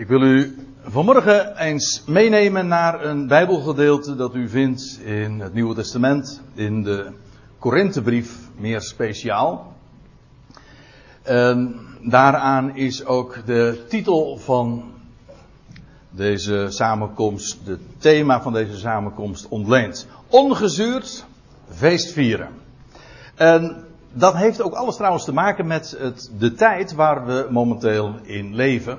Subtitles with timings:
[0.00, 5.74] Ik wil u vanmorgen eens meenemen naar een Bijbelgedeelte dat u vindt in het Nieuwe
[5.74, 7.12] Testament, in de
[7.58, 9.72] Korinthebrief meer speciaal.
[11.22, 14.84] En daaraan is ook de titel van
[16.10, 20.06] deze samenkomst, het thema van deze samenkomst ontleend.
[20.28, 21.24] Ongezuurd
[21.68, 22.48] feestvieren.
[23.34, 28.14] En dat heeft ook alles trouwens te maken met het, de tijd waar we momenteel
[28.22, 28.98] in leven.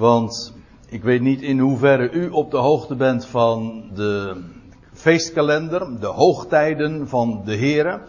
[0.00, 0.52] Want
[0.88, 4.42] ik weet niet in hoeverre u op de hoogte bent van de
[4.92, 8.00] feestkalender, de hoogtijden van de Heren.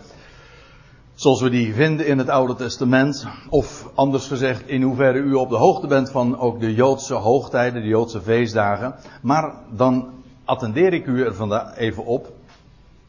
[1.13, 3.27] Zoals we die vinden in het Oude Testament.
[3.49, 7.81] Of anders gezegd, in hoeverre u op de hoogte bent van ook de Joodse hoogtijden,
[7.81, 8.95] de Joodse feestdagen.
[9.21, 10.09] Maar dan
[10.45, 12.33] attendeer ik u er vandaag even op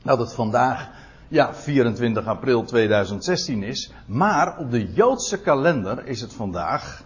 [0.02, 0.91] dat het vandaag
[1.28, 3.92] ja, 24 april 2016 is.
[4.06, 7.05] Maar op de Joodse kalender is het vandaag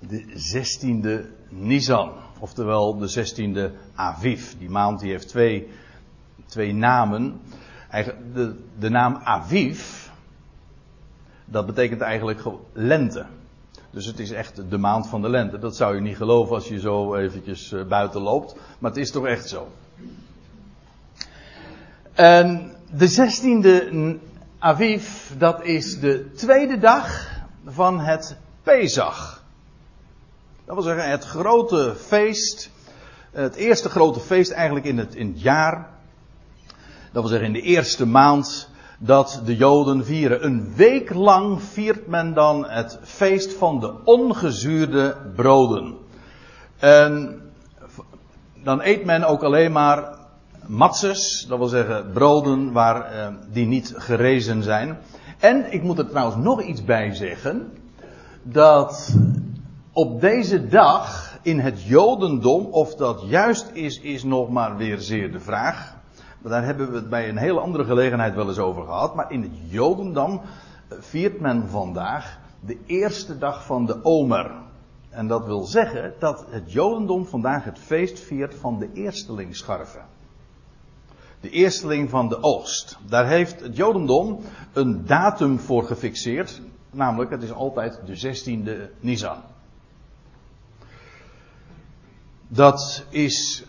[0.00, 2.12] de 16e Nisan.
[2.38, 4.52] Oftewel de 16e Aviv.
[4.58, 5.68] Die maand die heeft twee,
[6.46, 7.40] twee namen.
[8.32, 10.08] De, de naam Aviv,
[11.44, 12.42] dat betekent eigenlijk
[12.72, 13.26] lente.
[13.90, 15.58] Dus het is echt de maand van de lente.
[15.58, 18.54] Dat zou je niet geloven als je zo eventjes eh, buiten loopt.
[18.78, 19.68] Maar het is toch echt zo.
[22.12, 27.28] En de 16e Aviv, dat is de tweede dag
[27.64, 29.39] van het Pesach.
[30.70, 32.70] Dat wil zeggen, het grote feest.
[33.30, 35.88] Het eerste grote feest eigenlijk in het, in het jaar.
[37.12, 40.44] Dat wil zeggen, in de eerste maand dat de Joden vieren.
[40.44, 45.96] Een week lang viert men dan het feest van de ongezuurde broden.
[46.78, 47.40] En
[48.62, 50.18] dan eet men ook alleen maar
[50.66, 54.98] matzes, dat wil zeggen broden waar, eh, die niet gerezen zijn.
[55.38, 57.72] En ik moet er trouwens nog iets bij zeggen.
[58.42, 59.14] Dat
[59.92, 65.32] op deze dag in het Jodendom, of dat juist is, is nog maar weer zeer
[65.32, 65.96] de vraag.
[66.42, 69.14] Daar hebben we het bij een hele andere gelegenheid wel eens over gehad.
[69.14, 74.52] Maar in het Jodendom eh, viert men vandaag de eerste dag van de Omer.
[75.08, 80.02] En dat wil zeggen dat het Jodendom vandaag het feest viert van de eerstelingsscharven
[81.40, 82.98] de eersteling van de oogst.
[83.08, 84.40] Daar heeft het Jodendom
[84.72, 86.60] een datum voor gefixeerd.
[86.90, 89.36] Namelijk, het is altijd de 16e Nisan.
[92.52, 93.64] Dat is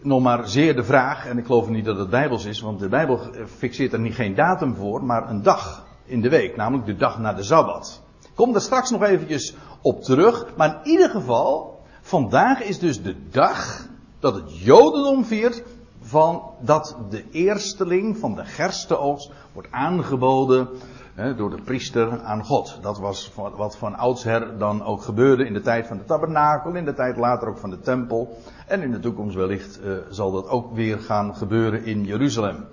[0.00, 2.88] nog maar zeer de vraag, en ik geloof niet dat het Bijbels is, want de
[2.88, 3.20] Bijbel
[3.56, 7.18] fixeert er niet geen datum voor, maar een dag in de week, namelijk de dag
[7.18, 8.02] na de Sabbat.
[8.22, 13.02] Ik kom daar straks nog eventjes op terug, maar in ieder geval, vandaag is dus
[13.02, 13.86] de dag
[14.20, 15.62] dat het Jodendom viert
[16.00, 20.68] van dat de eersteling van de gerstenoogst wordt aangeboden
[21.14, 22.78] hè, door de priester aan God.
[22.80, 26.84] Dat was wat van oudsher dan ook gebeurde in de tijd van de tabernakel, in
[26.84, 28.38] de tijd later ook van de tempel.
[28.66, 32.66] En in de toekomst wellicht uh, zal dat ook weer gaan gebeuren in Jeruzalem.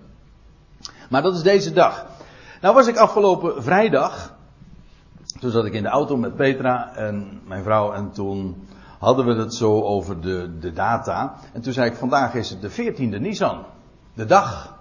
[1.09, 2.05] Maar dat is deze dag.
[2.61, 4.33] Nou was ik afgelopen vrijdag,
[5.39, 8.67] toen zat ik in de auto met Petra en mijn vrouw en toen
[8.99, 11.35] hadden we het zo over de, de data.
[11.53, 13.65] En toen zei ik, vandaag is het de 14e Nisan.
[14.13, 14.77] De dag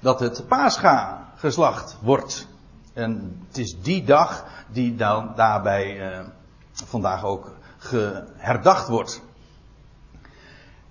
[0.00, 2.48] dat het paascha geslacht wordt.
[2.94, 6.24] En het is die dag die dan daarbij eh,
[6.72, 7.52] vandaag ook
[8.36, 9.22] herdacht wordt.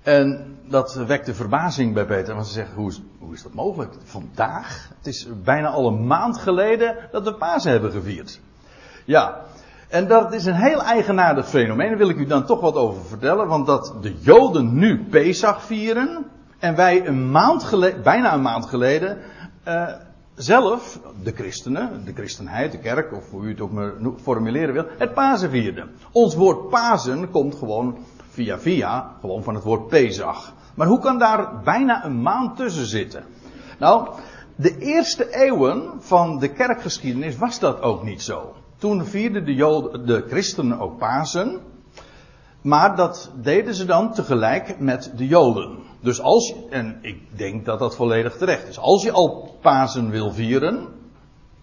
[0.01, 3.93] En dat wekte verbazing bij Peter, want ze zegt, hoe is, hoe is dat mogelijk?
[4.03, 4.89] Vandaag?
[4.97, 8.39] Het is bijna al een maand geleden dat we Pasen hebben gevierd.
[9.05, 9.41] Ja,
[9.89, 11.89] en dat is een heel eigenaardig fenomeen.
[11.89, 13.47] Daar wil ik u dan toch wat over vertellen.
[13.47, 16.25] Want dat de Joden nu Pesach vieren.
[16.59, 19.17] En wij een maand geleden, bijna een maand geleden.
[19.67, 19.87] Uh,
[20.35, 24.85] zelf, de christenen, de christenheid, de kerk, of hoe u het ook maar formuleren wil,
[24.97, 25.91] het Pasen vierden.
[26.11, 27.97] Ons woord Pasen komt gewoon
[28.29, 30.53] via via, gewoon van het woord Pesach.
[30.75, 33.23] Maar hoe kan daar bijna een maand tussen zitten?
[33.79, 34.09] Nou,
[34.55, 38.55] de eerste eeuwen van de kerkgeschiedenis was dat ook niet zo.
[38.77, 41.59] Toen vierden de, Joden, de christenen ook Pasen.
[42.61, 45.77] Maar dat deden ze dan tegelijk met de Joden.
[46.03, 48.79] Dus als, en ik denk dat dat volledig terecht is.
[48.79, 50.87] Als je al Pasen wil vieren,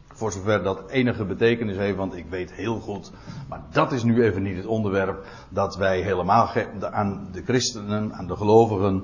[0.08, 3.10] voor zover dat enige betekenis heeft, want ik weet heel goed,
[3.48, 6.50] maar dat is nu even niet het onderwerp, dat wij helemaal
[6.80, 9.02] aan de christenen, aan de gelovigen,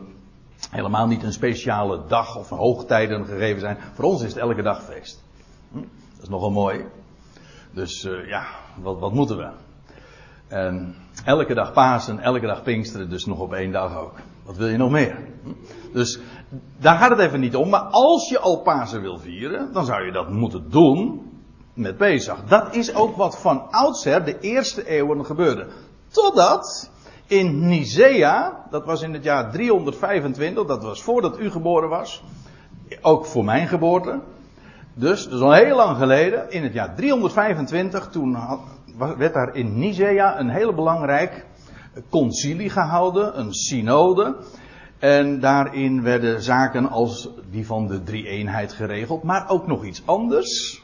[0.70, 3.78] helemaal niet een speciale dag of hoogtijden gegeven zijn.
[3.94, 5.24] Voor ons is het elke dag feest.
[5.72, 5.78] Hm?
[6.14, 6.84] Dat is nogal mooi.
[7.70, 8.46] Dus uh, ja,
[8.82, 9.50] wat, wat moeten we?
[11.24, 14.14] Elke dag Pasen, elke dag Pinksteren, dus nog op één dag ook.
[14.46, 15.19] Wat wil je nog meer?
[15.93, 16.20] Dus
[16.78, 17.69] daar gaat het even niet om.
[17.69, 21.31] Maar als je al Pasen wil vieren, dan zou je dat moeten doen
[21.75, 22.44] met Pesach.
[22.48, 25.66] Dat is ook wat van oudsher de eerste eeuwen gebeurde.
[26.08, 26.90] Totdat
[27.26, 32.22] in Nicea, dat was in het jaar 325, dat was voordat u geboren was,
[33.00, 34.20] ook voor mijn geboorte.
[34.94, 38.38] Dus, dat al heel lang geleden, in het jaar 325, toen
[39.16, 41.46] werd daar in Nicea een hele belangrijk
[42.08, 44.37] concilie gehouden, een synode.
[44.98, 50.82] En daarin werden zaken als die van de drie-eenheid geregeld, maar ook nog iets anders.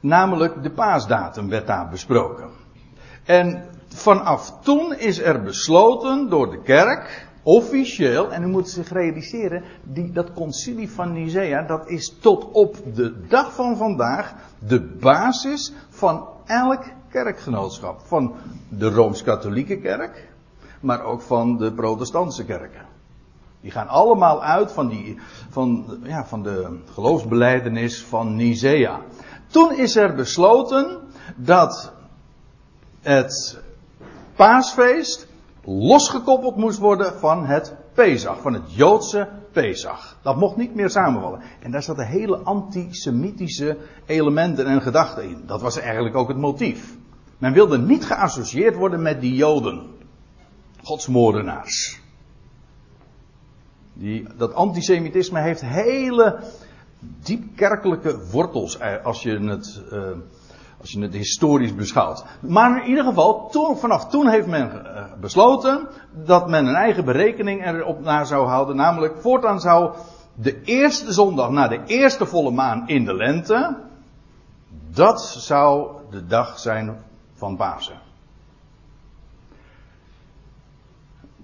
[0.00, 2.50] Namelijk de paasdatum werd daar besproken.
[3.24, 9.62] En vanaf toen is er besloten door de kerk, officieel, en u moet zich realiseren,
[9.82, 15.72] die, dat concilie van Nicea, dat is tot op de dag van vandaag de basis
[15.88, 18.00] van elk kerkgenootschap.
[18.04, 18.34] Van
[18.68, 20.28] de Rooms-Katholieke kerk,
[20.80, 22.86] maar ook van de protestantse kerken.
[23.60, 25.18] Die gaan allemaal uit van, die,
[25.50, 29.00] van, ja, van de geloofsbeleidenis van Nicea.
[29.46, 30.98] Toen is er besloten
[31.36, 31.92] dat
[33.00, 33.60] het
[34.36, 35.26] paasfeest
[35.64, 40.16] losgekoppeld moest worden van het Pesach, van het Joodse Pesach.
[40.22, 41.40] Dat mocht niet meer samenvallen.
[41.60, 43.76] En daar zaten hele antisemitische
[44.06, 45.42] elementen en gedachten in.
[45.46, 46.96] Dat was eigenlijk ook het motief.
[47.42, 49.90] Men wilde niet geassocieerd worden met die Joden.
[50.82, 52.00] Godsmoordenaars.
[53.92, 56.38] Die, dat antisemitisme heeft hele
[56.98, 60.00] diep kerkelijke wortels, eh, als je het, uh,
[60.80, 62.24] als je het historisch beschouwt.
[62.40, 65.88] Maar in ieder geval, toen, vanaf toen heeft men uh, besloten
[66.24, 68.76] dat men een eigen berekening erop naar zou houden.
[68.76, 69.94] Namelijk, voortaan zou
[70.34, 73.76] de eerste zondag na de eerste volle maan in de lente,
[74.90, 77.10] dat zou de dag zijn
[77.42, 77.98] van Pasen.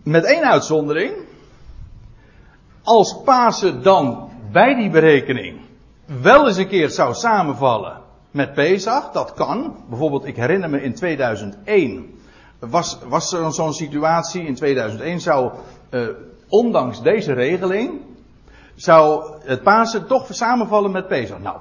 [0.03, 1.13] Met één uitzondering.
[2.83, 5.61] Als Pasen dan bij die berekening
[6.07, 8.01] wel eens een keer zou samenvallen
[8.31, 9.77] met Pesach, dat kan.
[9.89, 12.21] Bijvoorbeeld, ik herinner me in 2001
[12.59, 14.47] was, was er zo'n situatie.
[14.47, 15.53] In 2001 zou,
[15.91, 16.09] uh,
[16.49, 18.01] ondanks deze regeling,
[18.75, 21.39] zou het Pasen toch samenvallen met Pesach.
[21.39, 21.59] Nou,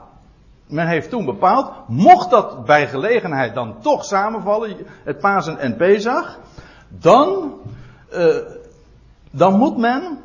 [0.68, 6.40] men heeft toen bepaald, mocht dat bij gelegenheid dan toch samenvallen, het Pasen en Pesach,
[6.88, 7.54] dan,
[8.14, 8.36] uh,
[9.32, 10.20] dan moet men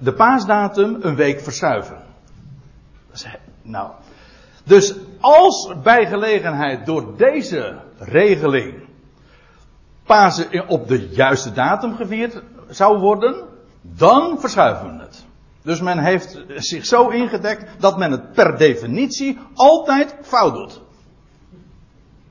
[0.00, 1.96] de paasdatum een week verschuiven.
[3.62, 3.90] Nou,
[4.64, 8.90] dus als bij gelegenheid door deze regeling
[10.06, 13.44] Pasen op de juiste datum gevierd zou worden,
[13.80, 15.24] dan verschuiven we het.
[15.62, 20.80] Dus men heeft zich zo ingedekt dat men het per definitie altijd fout doet.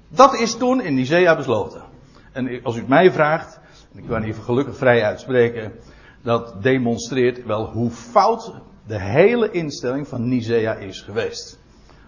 [0.07, 1.81] Dat is toen in Nicea besloten.
[2.31, 3.59] En als u het mij vraagt,
[3.93, 5.73] en ik kan hier gelukkig vrij uitspreken,
[6.21, 8.53] dat demonstreert wel hoe fout
[8.87, 11.59] de hele instelling van Nicea is geweest.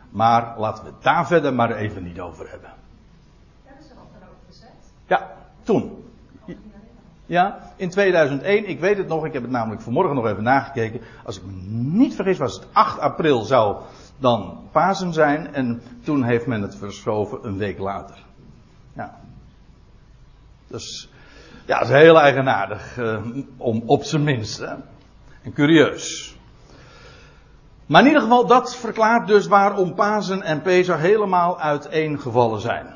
[0.10, 2.74] Maar laten we het daar verder maar even niet over hebben.
[3.64, 4.94] Hebben ze dat erover gezet?
[5.08, 6.03] Ja, toen.
[7.26, 11.02] Ja, in 2001, ik weet het nog, ik heb het namelijk vanmorgen nog even nagekeken.
[11.26, 13.78] Als ik me niet vergis was het 8 april zou
[14.18, 18.24] dan Pasen zijn en toen heeft men het verschoven een week later.
[18.94, 19.20] Ja.
[20.68, 21.10] Dus,
[21.66, 23.26] ja, dat is heel eigenaardig, uh,
[23.58, 24.60] om, op zijn minst.
[24.60, 24.74] Hè?
[25.44, 26.38] En curieus.
[27.86, 32.88] Maar in ieder geval, dat verklaart dus waarom Pasen en Pesach helemaal uiteengevallen zijn.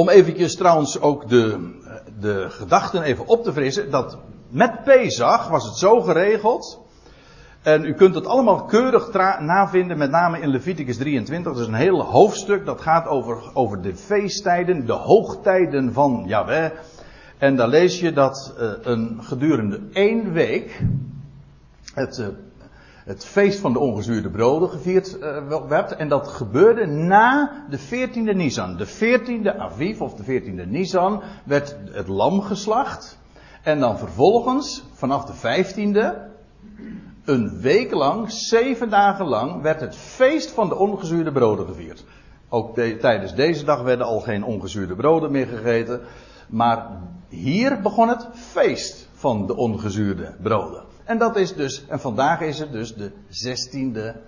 [0.00, 1.72] Om eventjes trouwens ook de,
[2.20, 3.90] de gedachten even op te frissen.
[3.90, 6.80] Dat met Pesach was het zo geregeld.
[7.62, 11.52] En u kunt het allemaal keurig navinden, met name in Leviticus 23.
[11.52, 16.70] Dat is een heel hoofdstuk dat gaat over, over de feesttijden, de hoogtijden van Yahweh.
[17.38, 20.82] En daar lees je dat uh, een gedurende één week
[21.94, 22.26] het uh,
[23.10, 25.96] het feest van de ongezuurde broden gevierd uh, werd.
[25.96, 28.76] En dat gebeurde na de 14e Nisan.
[28.76, 33.18] De 14e Aviv of de 14e Nisan werd het lam geslacht.
[33.62, 36.30] En dan vervolgens, vanaf de 15e,
[37.24, 42.04] een week lang, zeven dagen lang, werd het feest van de ongezuurde broden gevierd.
[42.48, 46.00] Ook de, tijdens deze dag werden al geen ongezuurde broden meer gegeten.
[46.48, 46.86] Maar
[47.28, 50.89] hier begon het feest van de ongezuurde broden.
[51.10, 54.18] En dat is dus, en vandaag is het dus de 16e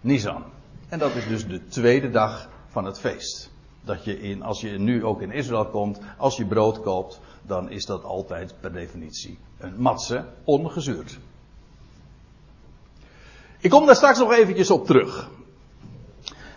[0.00, 0.44] Nisan.
[0.88, 3.50] En dat is dus de tweede dag van het feest.
[3.82, 7.70] Dat je in, als je nu ook in Israël komt, als je brood koopt, dan
[7.70, 11.18] is dat altijd per definitie een matse, ongezuurd.
[13.58, 15.30] Ik kom daar straks nog eventjes op terug.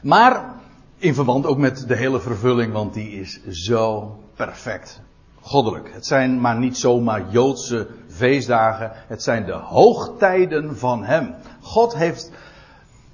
[0.02, 0.56] Maar
[0.98, 5.02] in verband ook met de hele vervulling, want die is zo perfect
[5.42, 5.94] goddelijk.
[5.94, 8.92] Het zijn maar niet zomaar Joodse feestdagen.
[8.94, 11.36] Het zijn de hoogtijden van Hem.
[11.62, 12.32] God heeft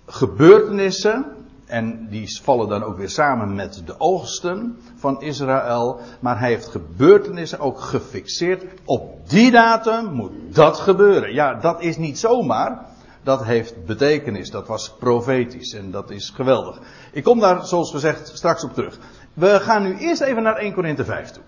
[0.06, 1.26] gebeurtenissen
[1.66, 6.00] En die vallen dan ook weer samen met de oogsten van Israël.
[6.20, 8.64] Maar hij heeft gebeurtenissen ook gefixeerd.
[8.86, 11.34] Op die datum moet dat gebeuren.
[11.34, 12.86] Ja, dat is niet zomaar.
[13.24, 14.50] Dat heeft betekenis.
[14.50, 15.74] Dat was profetisch.
[15.74, 16.80] En dat is geweldig.
[17.12, 19.00] Ik kom daar, zoals gezegd, straks op terug.
[19.34, 21.44] We gaan nu eerst even naar 1 Korinthe 5 toe.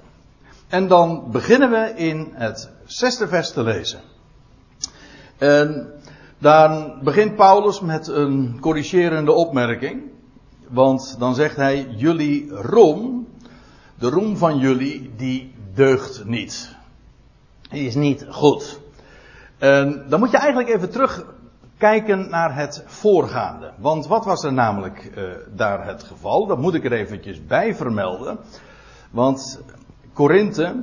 [0.67, 3.99] En dan beginnen we in het zesde vers te lezen.
[5.37, 5.93] En
[6.37, 10.01] dan begint Paulus met een corrigerende opmerking.
[10.67, 13.27] Want dan zegt hij, jullie roem,
[13.95, 16.75] de roem van jullie, die deugt niet.
[17.69, 18.79] Die is niet goed.
[19.57, 23.71] En dan moet je eigenlijk even terugkijken naar het voorgaande.
[23.77, 25.23] Want wat was er namelijk uh,
[25.55, 26.45] daar het geval?
[26.47, 28.39] Dat moet ik er eventjes bij vermelden.
[29.11, 29.59] Want
[30.15, 30.75] Korinthe,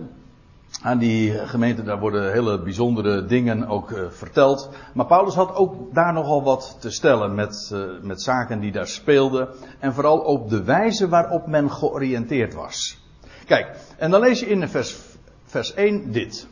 [0.82, 4.70] aan die gemeente, daar worden hele bijzondere dingen ook uh, verteld.
[4.94, 8.86] Maar Paulus had ook daar nogal wat te stellen met, uh, met zaken die daar
[8.86, 9.48] speelden.
[9.78, 13.02] En vooral op de wijze waarop men georiënteerd was.
[13.46, 14.96] Kijk, en dan lees je in vers,
[15.44, 16.46] vers 1 dit.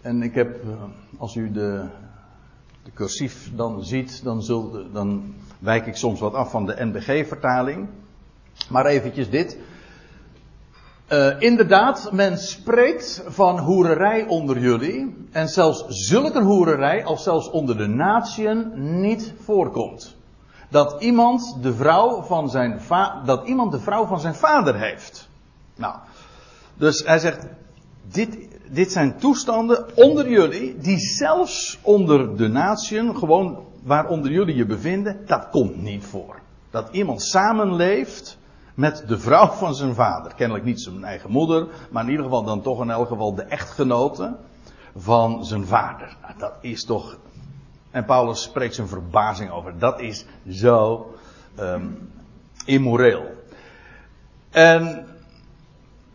[0.00, 0.70] En ik heb, uh,
[1.18, 1.88] als u de,
[2.82, 4.42] de cursief dan ziet, dan,
[4.92, 7.88] dan wijk ik soms wat af van de NBG-vertaling.
[8.68, 9.58] Maar eventjes dit.
[11.12, 15.26] Uh, inderdaad, men spreekt van hoererij onder jullie.
[15.30, 20.16] En zelfs zulke hoererij, als zelfs onder de natieën, niet voorkomt.
[20.68, 22.80] Dat iemand de vrouw van zijn,
[23.24, 25.28] dat iemand de vrouw van zijn vader heeft.
[25.76, 25.94] Nou,
[26.74, 27.46] dus hij zegt,
[28.12, 28.38] dit,
[28.70, 35.20] dit zijn toestanden onder jullie, die zelfs onder de natieën, gewoon waaronder jullie je bevinden,
[35.26, 36.40] dat komt niet voor.
[36.70, 38.38] Dat iemand samenleeft
[38.76, 40.34] met de vrouw van zijn vader.
[40.34, 43.42] Kennelijk niet zijn eigen moeder, maar in ieder geval dan toch in elk geval de
[43.42, 44.36] echtgenote
[44.96, 46.16] van zijn vader.
[46.22, 47.18] Nou, dat is toch.
[47.90, 49.78] En Paulus spreekt zijn verbazing over.
[49.78, 51.10] Dat is zo
[51.58, 52.10] um,
[52.64, 53.24] immoreel.
[54.50, 55.06] En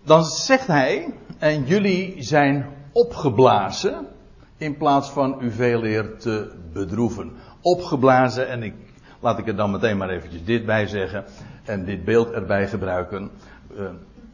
[0.04, 4.08] dan zegt hij, en jullie zijn opgeblazen
[4.58, 7.32] in plaats van u veel eer te bedroeven.
[7.62, 8.74] Opgeblazen, en ik,
[9.20, 11.26] laat ik er dan meteen maar eventjes dit bij zeggen
[11.64, 13.30] en dit beeld erbij gebruiken.
[13.78, 13.90] Uh,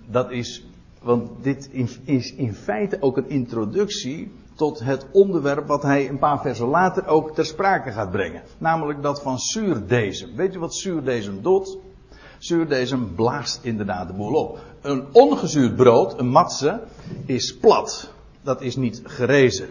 [0.05, 0.65] dat is,
[1.01, 1.69] want dit
[2.03, 7.07] is in feite ook een introductie tot het onderwerp wat hij een paar versen later
[7.07, 8.41] ook ter sprake gaat brengen.
[8.57, 10.35] Namelijk dat van zuurdezem.
[10.35, 11.77] Weet je wat zuurdezem doet?
[12.37, 14.59] Zuurdezem blaast inderdaad de boel op.
[14.81, 16.81] Een ongezuurd brood, een matse,
[17.25, 18.13] is plat.
[18.41, 19.67] Dat is niet gerezen.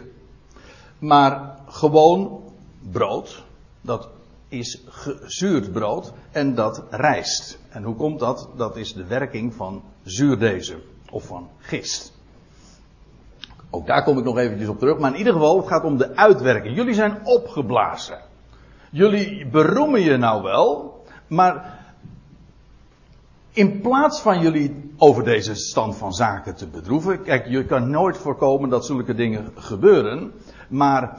[0.98, 2.42] Maar gewoon
[2.90, 3.44] brood,
[3.80, 4.08] dat
[4.48, 7.58] is gezuurd brood en dat rijst.
[7.68, 8.48] En hoe komt dat?
[8.56, 12.14] Dat is de werking van zuurdezem of van gist.
[13.70, 14.98] Ook daar kom ik nog eventjes op terug.
[14.98, 16.76] Maar in ieder geval, het gaat om de uitwerking.
[16.76, 18.18] Jullie zijn opgeblazen.
[18.90, 21.84] Jullie beroemen je nou wel, maar
[23.52, 27.22] in plaats van jullie over deze stand van zaken te bedroeven.
[27.22, 30.32] Kijk, je kan nooit voorkomen dat zulke dingen gebeuren.
[30.68, 31.18] Maar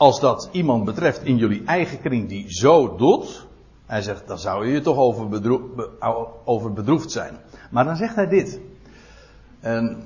[0.00, 3.46] als dat iemand betreft in jullie eigen kring die zo doet.
[3.86, 5.28] Hij zegt, dan zou je toch over,
[6.44, 7.36] over bedroefd zijn.
[7.70, 8.60] Maar dan zegt hij dit.
[9.60, 10.02] En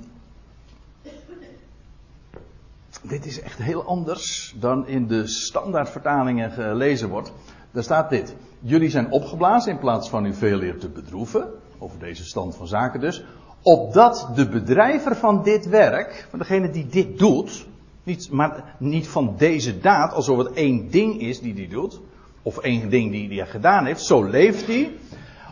[3.02, 7.32] dit is echt heel anders dan in de standaardvertalingen gelezen wordt.
[7.70, 8.34] Daar staat dit.
[8.60, 11.48] Jullie zijn opgeblazen in plaats van u veel eer te bedroeven.
[11.78, 13.24] Over deze stand van zaken dus.
[13.62, 17.66] Opdat de bedrijver van dit werk, van degene die dit doet,
[18.04, 22.00] niet, maar niet van deze daad, alsof het één ding is die hij doet.
[22.42, 24.02] Of één ding die hij gedaan heeft.
[24.02, 24.92] Zo leeft hij.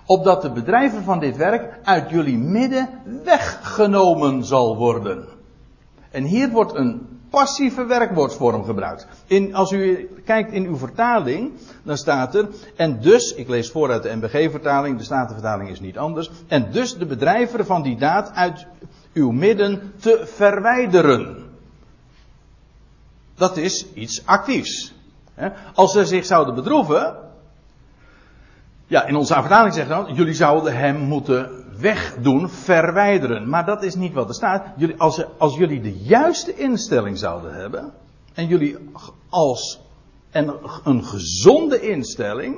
[0.07, 2.89] Opdat de bedrijver van dit werk uit jullie midden
[3.25, 5.25] weggenomen zal worden.
[6.11, 9.07] En hier wordt een passieve werkwoordsvorm gebruikt.
[9.27, 13.91] In, als u kijkt in uw vertaling, dan staat er, en dus, ik lees voor
[13.91, 18.33] uit de NBG-vertaling, de Statenvertaling is niet anders, en dus de bedrijver van die daad
[18.35, 18.67] uit
[19.13, 21.52] uw midden te verwijderen.
[23.35, 24.95] Dat is iets actiefs.
[25.75, 27.17] Als ze zich zouden bedroeven.
[28.87, 33.49] Ja, in onze vertaling zegt dan, jullie zouden hem moeten wegdoen, verwijderen.
[33.49, 34.67] Maar dat is niet wat er staat.
[34.77, 37.93] Jullie, als, als jullie de juiste instelling zouden hebben.
[38.35, 38.77] En jullie
[39.29, 39.81] als
[40.31, 42.57] en een gezonde instelling,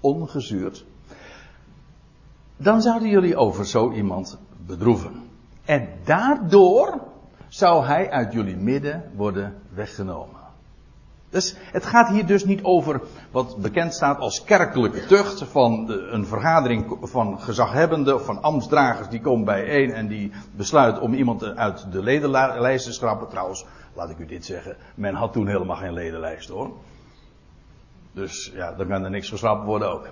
[0.00, 0.84] ongezuurd.
[2.56, 5.22] Dan zouden jullie over zo iemand bedroeven.
[5.64, 7.00] En daardoor
[7.48, 10.42] zou hij uit jullie midden worden weggenomen.
[11.34, 16.08] Dus het gaat hier dus niet over wat bekend staat als kerkelijke tucht van de,
[16.10, 21.44] een vergadering van gezaghebbenden of van ambtsdragers die komen bijeen en die besluiten om iemand
[21.44, 23.28] uit de ledenlijst te schrappen.
[23.28, 26.70] Trouwens, laat ik u dit zeggen, men had toen helemaal geen ledenlijst hoor.
[28.12, 30.08] Dus ja, dan kan er niks geschrapt worden ook.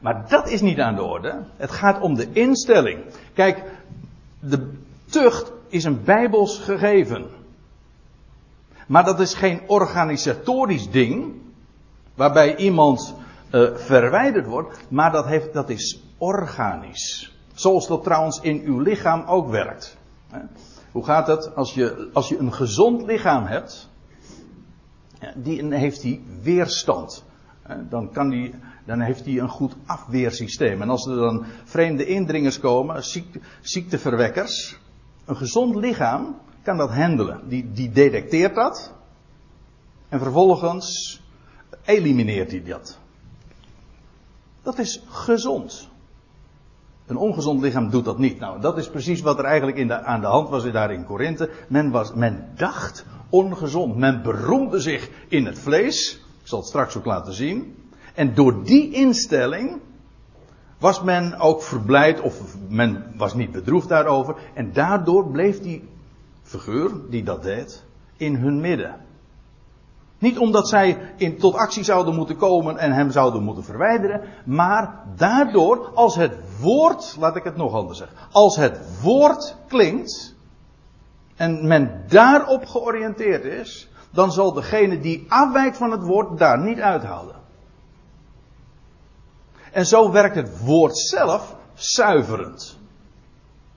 [0.00, 1.42] Maar dat is niet aan de orde.
[1.56, 3.04] Het gaat om de instelling.
[3.34, 3.62] Kijk,
[4.40, 4.72] de
[5.06, 7.26] tucht is een bijbels gegeven.
[8.86, 11.32] Maar dat is geen organisatorisch ding.
[12.14, 13.14] Waarbij iemand
[13.52, 14.84] uh, verwijderd wordt.
[14.88, 17.36] Maar dat, heeft, dat is organisch.
[17.54, 19.96] Zoals dat trouwens in uw lichaam ook werkt.
[20.92, 23.88] Hoe gaat het als je, als je een gezond lichaam hebt?
[25.34, 27.24] Die heeft die weerstand.
[27.88, 28.54] Dan, kan die,
[28.84, 30.82] dan heeft hij een goed afweersysteem.
[30.82, 34.82] En als er dan vreemde indringers komen, ziekte, ziekteverwekkers.
[35.24, 37.48] Een gezond lichaam kan dat handelen.
[37.48, 38.92] Die, die detecteert dat.
[40.08, 41.20] En vervolgens
[41.84, 42.98] elimineert hij dat.
[44.62, 45.88] Dat is gezond.
[47.06, 48.38] Een ongezond lichaam doet dat niet.
[48.38, 51.04] Nou, dat is precies wat er eigenlijk in de, aan de hand was daar in
[51.04, 51.50] Korinthe.
[51.68, 53.96] Men, was, men dacht ongezond.
[53.96, 56.20] Men beroemde zich in het vlees.
[56.40, 57.76] Ik zal het straks ook laten zien.
[58.14, 59.80] En door die instelling
[60.84, 64.34] was men ook verblijd, of men was niet bedroefd daarover.
[64.54, 65.88] En daardoor bleef die
[66.42, 67.84] figuur die dat deed
[68.16, 68.96] in hun midden.
[70.18, 75.00] Niet omdat zij in, tot actie zouden moeten komen en hem zouden moeten verwijderen, maar
[75.16, 80.34] daardoor, als het woord, laat ik het nog anders zeggen, als het woord klinkt
[81.36, 86.80] en men daarop georiënteerd is, dan zal degene die afwijkt van het woord daar niet
[86.80, 87.43] uithouden.
[89.74, 92.78] En zo werkt het woord zelf zuiverend.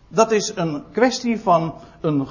[0.08, 2.28] Dat is een kwestie van een,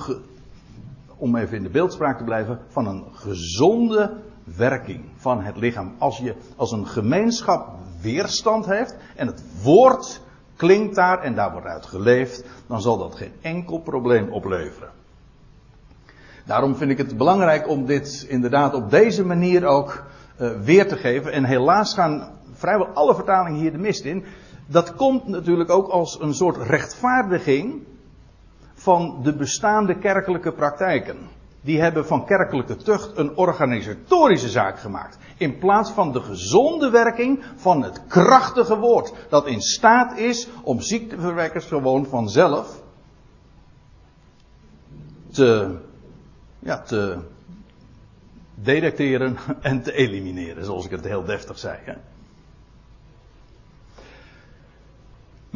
[1.16, 4.12] om even in de beeldspraak te blijven, van een gezonde
[4.44, 5.94] werking van het lichaam.
[5.98, 7.68] Als je als een gemeenschap
[8.00, 10.20] weerstand heeft en het woord
[10.56, 14.90] klinkt daar en daar wordt uit geleefd, dan zal dat geen enkel probleem opleveren.
[16.44, 20.04] Daarom vind ik het belangrijk om dit inderdaad op deze manier ook
[20.40, 21.32] uh, weer te geven.
[21.32, 24.24] En helaas gaan vrijwel alle vertalingen hier de mist in.
[24.66, 27.82] Dat komt natuurlijk ook als een soort rechtvaardiging
[28.74, 31.16] van de bestaande kerkelijke praktijken.
[31.60, 35.18] Die hebben van kerkelijke tucht een organisatorische zaak gemaakt.
[35.36, 39.12] In plaats van de gezonde werking van het krachtige woord.
[39.28, 42.82] Dat in staat is om ziekteverwekkers gewoon vanzelf
[45.32, 45.76] te,
[46.58, 47.18] ja, te
[48.54, 50.64] detecteren en te elimineren.
[50.64, 51.78] Zoals ik het heel deftig zei.
[51.84, 51.92] Hè.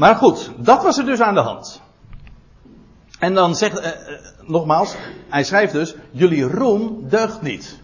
[0.00, 1.82] Maar goed, dat was er dus aan de hand.
[3.18, 4.96] En dan zegt, eh, eh, nogmaals,
[5.28, 7.80] hij schrijft dus, jullie roem deugt niet.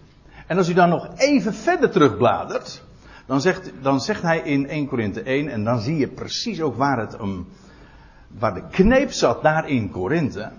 [0.47, 2.83] En als u dan nog even verder terugbladert,
[3.27, 6.77] dan zegt, dan zegt hij in 1 Korinthe 1, en dan zie je precies ook
[6.77, 7.17] waar het
[8.29, 10.53] waar de kneep zat daar in Korinthe.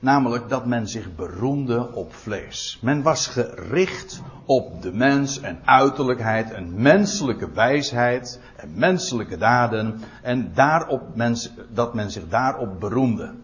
[0.00, 2.78] Namelijk dat men zich beroemde op vlees.
[2.82, 10.00] Men was gericht op de mens en uiterlijkheid en menselijke wijsheid en menselijke daden.
[10.22, 13.34] En daarop mens, dat men zich daarop beroemde.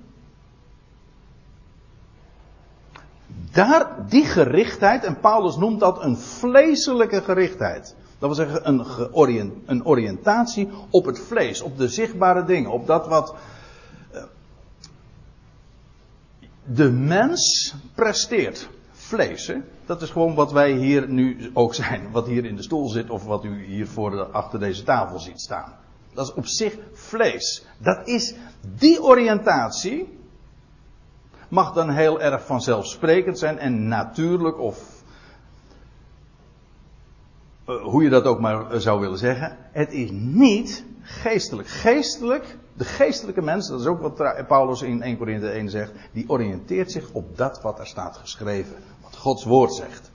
[3.51, 7.95] Daar, die gerichtheid, en Paulus noemt dat een vleeselijke gerichtheid.
[8.19, 13.07] Dat wil zeggen een, een oriëntatie op het vlees, op de zichtbare dingen, op dat
[13.07, 13.35] wat
[14.15, 14.23] uh,
[16.67, 18.69] de mens presteert.
[18.91, 19.57] Vlees, hè?
[19.87, 22.11] dat is gewoon wat wij hier nu ook zijn.
[22.11, 25.41] Wat hier in de stoel zit of wat u hier voor achter deze tafel ziet
[25.41, 25.75] staan.
[26.15, 27.65] Dat is op zich vlees.
[27.79, 28.35] Dat is
[28.79, 30.19] die oriëntatie
[31.49, 35.03] mag dan heel erg vanzelfsprekend zijn en natuurlijk of
[37.69, 39.57] uh, hoe je dat ook maar zou willen zeggen.
[39.73, 41.69] Het is niet geestelijk.
[41.69, 46.29] Geestelijk, de geestelijke mens, dat is ook wat Paulus in 1 Corinthië 1 zegt, die
[46.29, 48.77] oriënteert zich op dat wat er staat geschreven.
[49.03, 50.11] Wat Gods woord zegt.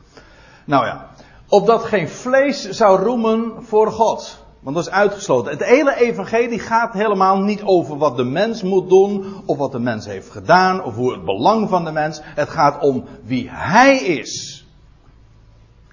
[0.65, 1.09] Nou ja,
[1.47, 4.39] opdat geen vlees zou roemen voor God.
[4.59, 5.51] Want dat is uitgesloten.
[5.51, 9.79] Het hele evangelie gaat helemaal niet over wat de mens moet doen, of wat de
[9.79, 12.19] mens heeft gedaan, of hoe het belang van de mens.
[12.23, 14.65] Het gaat om wie hij is.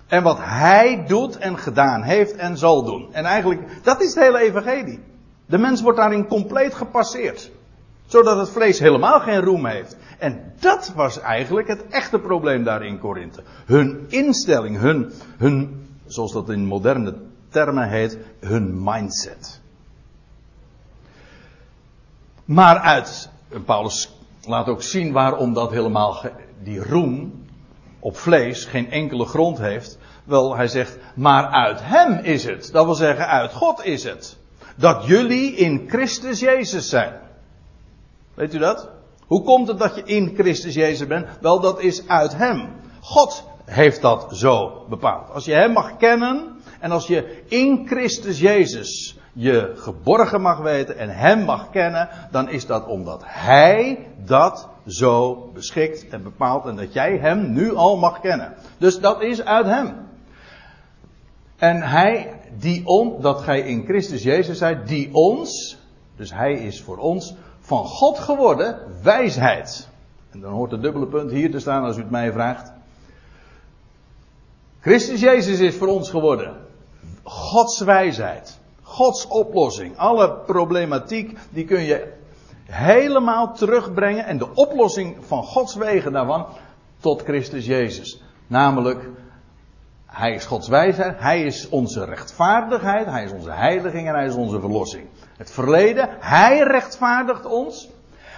[0.06, 3.08] En wat hij doet en gedaan heeft en zal doen.
[3.12, 5.00] En eigenlijk, dat is het hele evangelie.
[5.48, 7.50] De mens wordt daarin compleet gepasseerd.
[8.06, 9.96] Zodat het vlees helemaal geen roem heeft.
[10.18, 13.42] En dat was eigenlijk het echte probleem daar in Korinthe.
[13.66, 17.14] Hun instelling, hun, hun, zoals dat in moderne
[17.48, 19.60] termen heet hun mindset.
[22.44, 23.30] Maar uit,
[23.64, 26.22] Paulus laat ook zien waarom dat helemaal,
[26.62, 27.44] die roem
[27.98, 29.98] op vlees geen enkele grond heeft.
[30.24, 32.72] Wel, hij zegt, maar uit hem is het.
[32.72, 34.37] Dat wil zeggen, uit God is het.
[34.78, 37.12] Dat jullie in Christus Jezus zijn.
[38.34, 38.88] Weet u dat?
[39.26, 41.26] Hoe komt het dat je in Christus Jezus bent?
[41.40, 42.68] Wel, dat is uit hem.
[43.00, 45.30] God heeft dat zo bepaald.
[45.30, 50.98] Als je hem mag kennen, en als je in Christus Jezus je geborgen mag weten
[50.98, 56.76] en Hem mag kennen, dan is dat omdat Hij dat zo beschikt en bepaalt en
[56.76, 58.54] dat jij Hem nu al mag kennen.
[58.78, 60.07] Dus dat is uit Hem.
[61.58, 65.78] En Hij, die on, dat gij in Christus Jezus zijt, die ons,
[66.16, 69.88] dus Hij is voor ons, van God geworden wijsheid.
[70.30, 72.72] En dan hoort het dubbele punt hier te staan als u het mij vraagt.
[74.80, 76.56] Christus Jezus is voor ons geworden.
[77.22, 78.58] Gods wijsheid.
[78.82, 79.96] Gods oplossing.
[79.96, 82.12] Alle problematiek die kun je
[82.64, 84.24] helemaal terugbrengen.
[84.24, 86.46] En de oplossing van Gods wegen daarvan
[87.00, 88.22] tot Christus Jezus.
[88.46, 89.10] Namelijk,
[90.12, 91.20] Hij is Gods wijsheid.
[91.20, 93.06] Hij is onze rechtvaardigheid.
[93.06, 95.06] Hij is onze heiliging en Hij is onze verlossing.
[95.36, 97.88] Het verleden, Hij rechtvaardigt ons.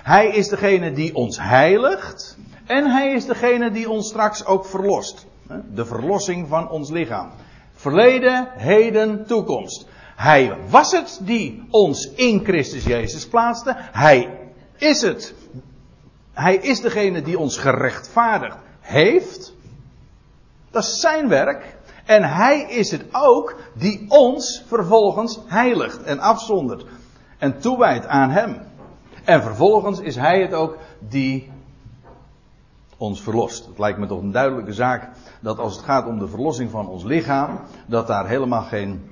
[0.03, 2.37] Hij is degene die ons heiligt.
[2.67, 5.27] En Hij is degene die ons straks ook verlost.
[5.75, 7.31] De verlossing van ons lichaam.
[7.73, 9.87] Verleden, heden, toekomst.
[10.17, 13.75] Hij was het die ons in Christus Jezus plaatste.
[13.77, 14.39] Hij
[14.77, 15.35] is het.
[16.33, 19.55] Hij is degene die ons gerechtvaardigd heeft.
[20.71, 21.79] Dat is zijn werk.
[22.05, 26.85] En hij is het ook die ons vervolgens heiligt en afzondert.
[27.39, 28.57] En toewijdt aan hem.
[29.25, 31.51] En vervolgens is hij het ook die
[32.97, 33.67] ons verlost.
[33.67, 35.09] Het lijkt me toch een duidelijke zaak
[35.41, 39.11] dat als het gaat om de verlossing van ons lichaam, dat daar helemaal geen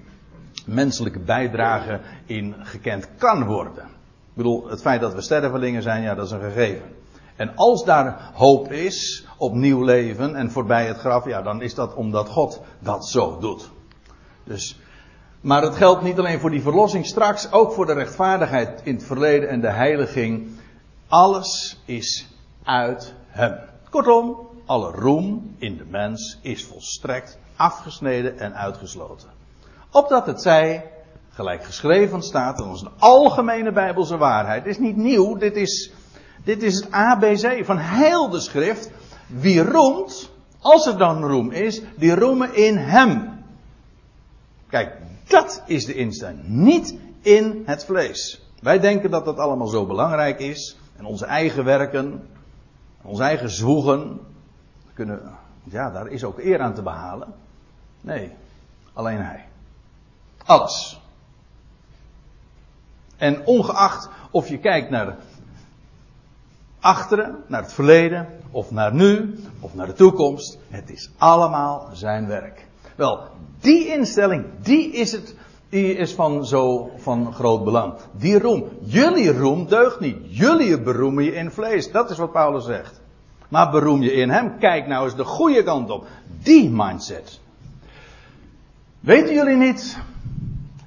[0.67, 3.85] menselijke bijdrage in gekend kan worden.
[3.85, 6.98] Ik bedoel, het feit dat we stervelingen zijn, ja, dat is een gegeven.
[7.39, 11.75] En als daar hoop is op nieuw leven en voorbij het graf, ja, dan is
[11.75, 13.71] dat omdat God dat zo doet.
[14.45, 14.79] Dus,
[15.41, 19.05] maar het geldt niet alleen voor die verlossing straks, ook voor de rechtvaardigheid in het
[19.05, 20.49] verleden en de heiliging.
[21.09, 22.27] Alles is
[22.63, 23.59] uit Hem.
[23.91, 29.29] Kortom, alle roem in de mens is volstrekt afgesneden en uitgesloten.
[29.91, 30.91] Opdat het zij,
[31.31, 34.67] gelijk geschreven staat, dat is een algemene bijbelse waarheid.
[34.67, 35.93] Is niet nieuw, dit is,
[36.45, 38.91] dit is het ABC van heel de schrift.
[39.27, 43.45] Wie roemt, als er dan roem is, die roemen in hem.
[44.69, 44.97] Kijk,
[45.27, 46.49] dat is de instelling.
[46.49, 48.43] Niet in het vlees.
[48.61, 50.77] Wij denken dat dat allemaal zo belangrijk is.
[50.97, 52.29] En onze eigen werken,
[53.03, 54.21] ons eigen zwoegen,
[54.95, 57.35] kunnen, ja, daar is ook eer aan te behalen.
[58.01, 58.33] Nee,
[58.93, 59.45] alleen Hij.
[60.45, 61.01] Alles.
[63.17, 65.17] En ongeacht of je kijkt naar
[66.81, 72.27] achteren, naar het verleden, of naar nu, of naar de toekomst, het is allemaal zijn
[72.27, 72.67] werk.
[72.97, 73.21] Wel,
[73.61, 75.35] die instelling, die is het,
[75.69, 77.95] die is van zo van groot belang.
[78.13, 80.17] Die roem, jullie roem deugt niet.
[80.29, 81.93] Jullie beroemen je in vlees.
[81.93, 83.01] Dat is wat Paulus zegt.
[83.49, 84.59] Maar beroem je in hem.
[84.59, 86.07] Kijk nou eens de goede kant op.
[86.43, 87.41] Die mindset.
[89.01, 89.99] Weten jullie niet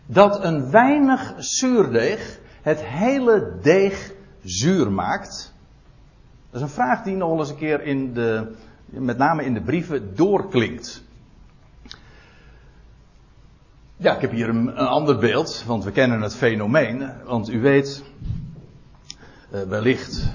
[0.05, 5.50] dat een weinig zuurdeeg het hele deeg zuur maakt?
[6.51, 8.51] Dat is een vraag die nog eens een keer in de,
[8.85, 11.03] met name in de brieven doorklinkt.
[13.97, 17.09] Ja, ik heb hier een, ander beeld, want we kennen het fenomeen.
[17.25, 18.03] Want u weet,
[19.53, 20.33] uh, wellicht,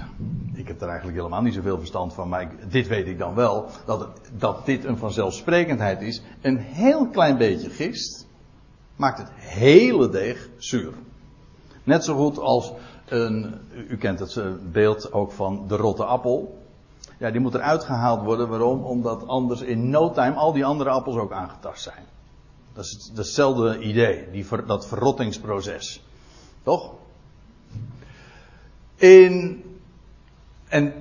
[0.53, 3.69] ik heb er eigenlijk helemaal niet zoveel verstand van, maar dit weet ik dan wel,
[3.85, 6.21] dat, dat dit een vanzelfsprekendheid is.
[6.41, 8.27] Een heel klein beetje gist
[8.95, 10.93] maakt het hele deeg zuur.
[11.83, 12.73] Net zo goed als
[13.87, 16.57] u kent het eh, beeld ook van de rotte appel.
[17.17, 18.49] Ja, die moet eruit gehaald worden.
[18.49, 18.83] Waarom?
[18.83, 22.05] Omdat anders in no time al die andere appels ook aangetast zijn.
[22.73, 26.03] Dat is hetzelfde idee, die, dat verrottingsproces.
[26.63, 26.93] Toch?
[28.95, 29.63] In,
[30.67, 30.93] en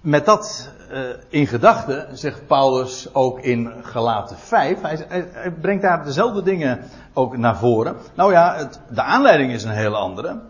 [0.00, 4.80] met dat uh, in gedachten zegt Paulus ook in Galaten 5.
[4.80, 6.80] Hij, brengt daar dezelfde dingen
[7.12, 7.96] ook naar voren.
[8.14, 10.40] Nou ja, de aanleiding is een hele andere.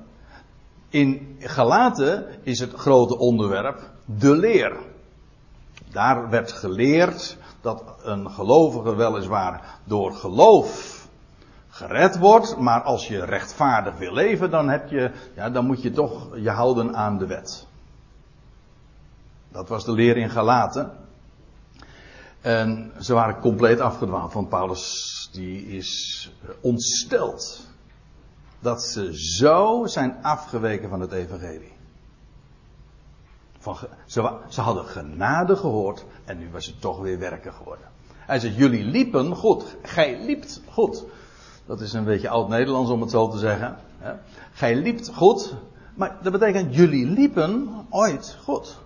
[0.96, 4.76] In Galaten is het grote onderwerp de leer.
[5.90, 11.08] Daar werd geleerd dat een gelovige weliswaar door geloof
[11.68, 15.90] gered wordt, maar als je rechtvaardig wil leven, dan, heb je, ja, dan moet je
[15.90, 17.66] toch je houden aan de wet.
[19.48, 20.92] Dat was de leer in Galaten.
[22.40, 26.30] En ze waren compleet afgedwaald, want Paulus die is
[26.60, 27.74] ontsteld
[28.60, 31.72] dat ze zo zijn afgeweken van het evangelie.
[33.58, 33.76] Van,
[34.48, 37.86] ze, hadden genade gehoord en nu was het toch weer werken geworden.
[38.08, 39.76] Hij zegt, jullie liepen goed.
[39.82, 41.04] Gij liept goed.
[41.66, 43.76] Dat is een beetje oud-Nederlands om het zo te zeggen.
[44.52, 45.54] Gij liept goed.
[45.94, 48.78] Maar dat betekent, jullie liepen ooit goed.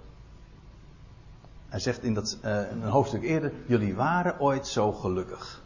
[1.68, 5.62] Hij zegt in, dat, uh, in een hoofdstuk eerder, jullie waren ooit zo gelukkig.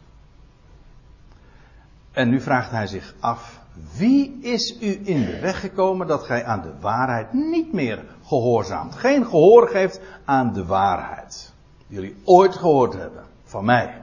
[2.11, 3.61] En nu vraagt hij zich af,
[3.97, 8.95] Wie is u in de weg gekomen dat gij aan de waarheid niet meer gehoorzaamt?
[8.95, 11.53] Geen gehoor geeft aan de waarheid.
[11.87, 13.23] Die jullie ooit gehoord hebben.
[13.43, 14.01] Van mij.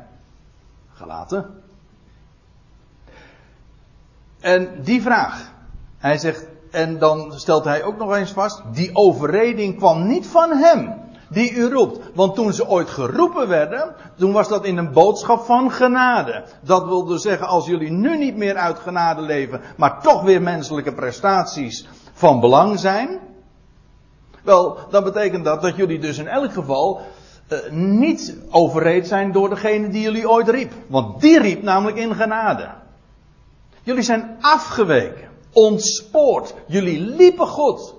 [0.93, 1.63] Gelaten.
[4.41, 5.53] En die vraag.
[5.99, 10.51] Hij zegt, en dan stelt hij ook nog eens vast, die overreding kwam niet van
[10.51, 11.02] hem
[11.33, 11.99] die u roept.
[12.15, 16.45] Want toen ze ooit geroepen werden, toen was dat in een boodschap van genade.
[16.61, 20.43] Dat wil dus zeggen, als jullie nu niet meer uit genade leven, maar toch weer
[20.43, 23.21] menselijke prestaties van belang zijn.
[24.43, 27.01] Wel, dan betekent dat dat jullie dus in elk geval
[27.49, 30.73] uh, niet overreed zijn door degene die jullie ooit riep.
[30.87, 32.69] Want die riep namelijk in genade.
[33.83, 36.55] Jullie zijn afgeweken, ontspoord.
[36.67, 37.95] Jullie liepen goed.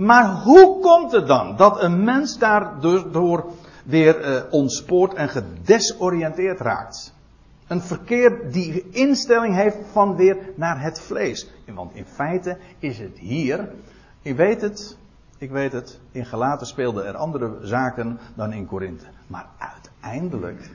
[0.00, 3.44] Maar hoe komt het dan dat een mens daardoor
[3.84, 7.14] weer uh, ontspoord en gedesoriënteerd raakt?
[7.66, 11.50] Een verkeer die instelling heeft van weer naar het vlees.
[11.74, 13.68] Want in feite is het hier,
[14.22, 14.96] ik weet het,
[15.38, 19.06] ik weet het, in Galaten speelden er andere zaken dan in Korinthe.
[19.26, 20.70] Maar uiteindelijk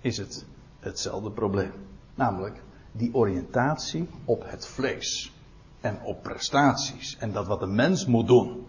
[0.00, 0.44] is het
[0.78, 1.72] hetzelfde probleem.
[2.14, 2.62] Namelijk
[2.92, 5.32] die oriëntatie op het vlees
[5.80, 7.16] en op prestaties.
[7.18, 8.68] En dat wat een mens moet doen.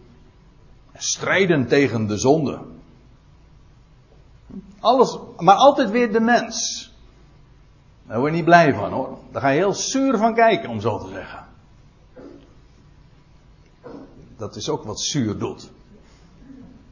[0.93, 2.59] Strijden tegen de zonde.
[4.79, 6.89] Alles, maar altijd weer de mens.
[8.07, 9.17] Daar word je niet blij van hoor.
[9.31, 11.45] Daar ga je heel zuur van kijken, om zo te zeggen.
[14.37, 15.71] Dat is ook wat zuur doet.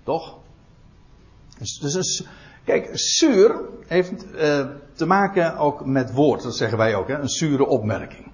[0.03, 0.37] Toch?
[1.57, 2.23] Dus, dus
[2.63, 6.43] kijk, zuur heeft uh, te maken ook met woord.
[6.43, 7.17] Dat zeggen wij ook, hè?
[7.17, 8.31] een zure opmerking.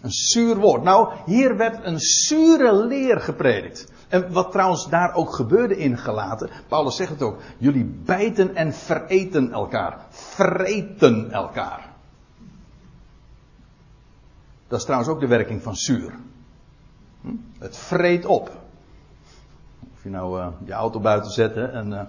[0.00, 0.82] Een zuur woord.
[0.82, 3.92] Nou, hier werd een zure leer gepredikt.
[4.12, 6.50] En wat trouwens daar ook gebeurde in gelaten.
[6.68, 7.40] Paulus zegt het ook.
[7.58, 10.06] Jullie bijten en vereten elkaar.
[10.10, 11.90] Vreten elkaar.
[14.68, 16.14] Dat is trouwens ook de werking van zuur.
[17.20, 17.28] Hm?
[17.58, 18.50] Het vreet op.
[19.94, 21.90] Of je nou uh, je auto buiten zet en.
[21.92, 22.02] Uh,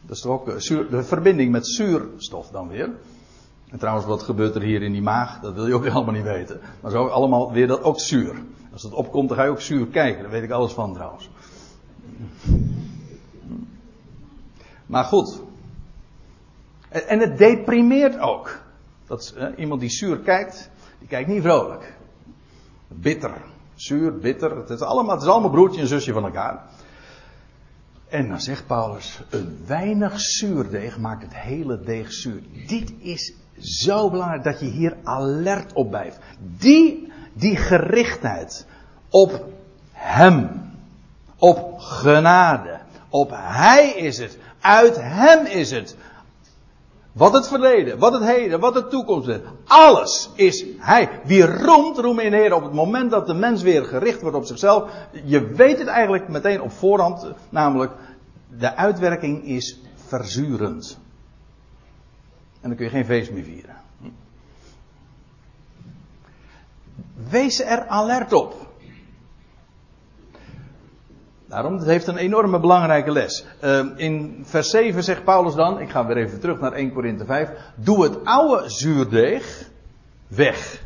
[0.00, 2.90] dat is toch ook uh, zuur, de verbinding met zuurstof dan weer.
[3.68, 5.40] En trouwens, wat gebeurt er hier in die maag?
[5.40, 6.60] Dat wil je ook helemaal niet weten.
[6.80, 8.42] Maar zo allemaal weer dat ook zuur.
[8.72, 10.22] Als het opkomt, dan ga je ook zuur kijken.
[10.22, 11.30] Daar weet ik alles van trouwens.
[14.86, 15.42] Maar goed.
[16.88, 18.60] En het deprimeert ook.
[19.06, 21.94] Dat is, eh, iemand die zuur kijkt, die kijkt niet vrolijk.
[22.88, 23.42] Bitter.
[23.74, 24.56] Zuur, bitter.
[24.56, 26.64] Het is allemaal, het is allemaal broertje en zusje van elkaar.
[28.08, 32.42] En dan zegt Paulus, een weinig zuurdeeg maakt het hele deeg zuur.
[32.66, 36.18] Dit is zo belangrijk dat je hier alert op blijft.
[36.38, 38.66] Die, die gerichtheid
[39.10, 39.44] op
[39.92, 40.64] Hem.
[41.38, 42.78] Op genade.
[43.08, 44.38] Op Hij is het.
[44.60, 45.96] Uit Hem is het.
[47.12, 49.38] Wat het verleden, wat het heden, wat de toekomst is.
[49.66, 51.08] Alles is Hij.
[51.24, 54.44] Wie roemt, roem in Heer op het moment dat de mens weer gericht wordt op
[54.44, 54.90] zichzelf.
[55.24, 57.26] Je weet het eigenlijk meteen op voorhand.
[57.48, 57.92] Namelijk,
[58.58, 60.98] de uitwerking is verzurend.
[62.66, 63.76] En dan kun je geen feest meer vieren.
[67.30, 68.74] Wees er alert op.
[71.48, 73.44] Daarom, het heeft een enorme belangrijke les.
[73.60, 77.24] Ehm, in vers 7 zegt Paulus dan, ik ga weer even terug naar 1 Korinthe
[77.24, 77.50] 5.
[77.74, 79.70] Doe het oude zuurdeeg
[80.26, 80.84] weg.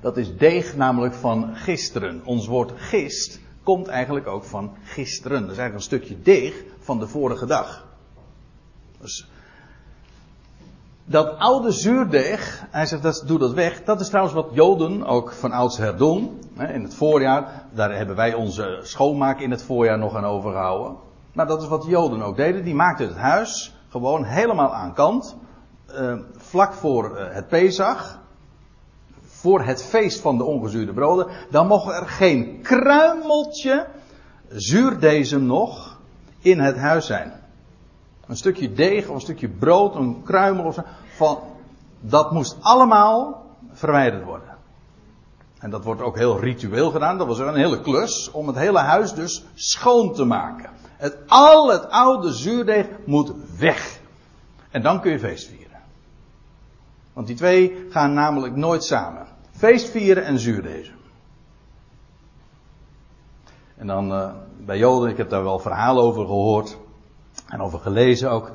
[0.00, 2.24] Dat is deeg namelijk van gisteren.
[2.24, 5.40] Ons woord gist komt eigenlijk ook van gisteren.
[5.40, 7.86] Dat is eigenlijk een stukje deeg van de vorige dag.
[9.00, 9.28] Dus
[11.04, 13.84] dat oude zuurdeeg, hij zegt dat, doe dat weg.
[13.84, 16.40] Dat is trouwens wat Joden ook van oudsher doen.
[16.58, 20.96] In het voorjaar, daar hebben wij onze schoonmaak in het voorjaar nog aan overgehouden.
[21.32, 22.64] Maar dat is wat Joden ook deden.
[22.64, 25.36] Die maakten het huis gewoon helemaal aan kant.
[25.86, 28.18] Eh, vlak voor eh, het Pesach.
[29.22, 31.26] Voor het feest van de ongezuurde broden.
[31.50, 33.86] Dan mocht er geen kruimeltje
[34.48, 36.00] zuurdezem nog
[36.40, 37.32] in het huis zijn.
[38.26, 40.82] Een stukje deeg of een stukje brood, een kruimel of zo.
[41.16, 41.38] Van,
[42.00, 44.56] dat moest allemaal verwijderd worden.
[45.58, 47.18] En dat wordt ook heel ritueel gedaan.
[47.18, 50.70] Dat was een hele klus om het hele huis dus schoon te maken.
[50.96, 54.00] Het, al het oude zuurdeeg moet weg.
[54.70, 55.80] En dan kun je feest vieren.
[57.12, 59.26] Want die twee gaan namelijk nooit samen.
[59.50, 60.92] Feest vieren en zuurdeeg.
[63.76, 66.76] En dan uh, bij Joden, ik heb daar wel verhalen over gehoord.
[67.48, 68.50] En over gelezen ook.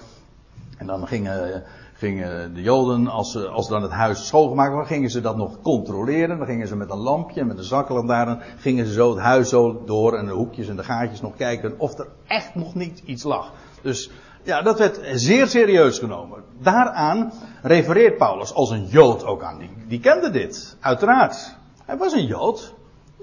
[0.77, 1.63] En dan gingen,
[1.93, 5.61] gingen de Joden, als ze, als dan het huis schoongemaakt was, gingen ze dat nog
[5.61, 6.37] controleren.
[6.37, 9.83] Dan gingen ze met een lampje, met een zaklantaarn, gingen ze zo het huis zo
[9.85, 13.23] door en de hoekjes en de gaatjes nog kijken of er echt nog niet iets
[13.23, 13.51] lag.
[13.81, 14.11] Dus
[14.43, 16.43] Ja, dat werd zeer serieus genomen.
[16.59, 19.57] Daaraan refereert Paulus als een Jood ook aan.
[19.57, 21.55] Die, die kende dit, uiteraard.
[21.85, 22.73] Hij was een Jood.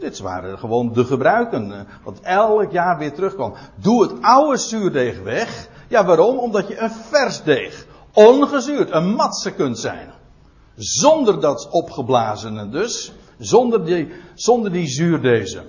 [0.00, 1.72] Dit waren gewoon de gebruiken.
[1.72, 3.54] eh, Wat elk jaar weer terugkwam.
[3.74, 5.68] Doe het oude zuurdeeg weg.
[5.88, 6.38] Ja, waarom?
[6.38, 10.12] Omdat je een vers deeg, ongezuurd, een matse kunt zijn.
[10.76, 13.12] Zonder dat opgeblazene dus.
[13.38, 15.64] Zonder die, zonder die zuurdezen.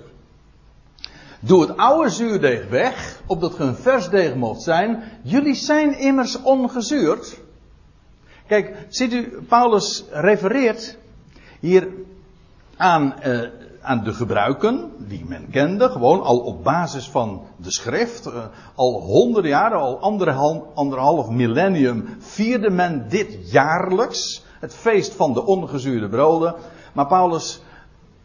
[1.40, 5.02] Doe het oude zuurdeeg weg, opdat ge een vers deeg mocht zijn.
[5.22, 7.40] Jullie zijn immers ongezuurd.
[8.46, 10.96] Kijk, ziet u, Paulus refereert
[11.60, 11.88] hier
[12.76, 13.40] aan, eh,
[13.88, 18.26] aan de gebruiken die men kende, gewoon al op basis van de schrift.
[18.26, 24.44] Eh, al honderden jaren, al anderhalf, anderhalf millennium vierde men dit jaarlijks.
[24.60, 26.54] Het feest van de ongezuurde broden.
[26.92, 27.62] Maar Paulus,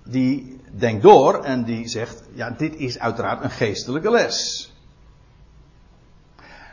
[0.06, 4.72] die denkt door en die zegt, ja, dit is uiteraard een geestelijke les.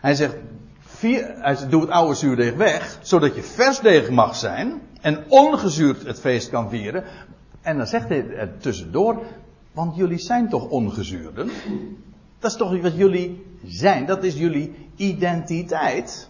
[0.00, 0.36] Hij zegt,
[0.80, 6.06] vier, hij zegt, doe het oude zuurdeeg weg, zodat je versdeeg mag zijn en ongezuurd
[6.06, 7.04] het feest kan vieren.
[7.60, 9.22] En dan zegt hij er tussendoor,
[9.72, 11.50] want jullie zijn toch ongezuurden?
[12.38, 16.28] Dat is toch wat jullie zijn, dat is jullie identiteit.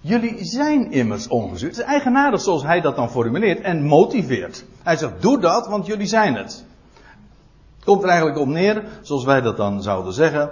[0.00, 1.76] Jullie zijn immers ongezuurd.
[1.76, 4.64] Het is eigenaardig zoals hij dat dan formuleert en motiveert.
[4.82, 6.64] Hij zegt, doe dat, want jullie zijn het.
[7.84, 10.50] Komt er eigenlijk op neer, zoals wij dat dan zouden zeggen.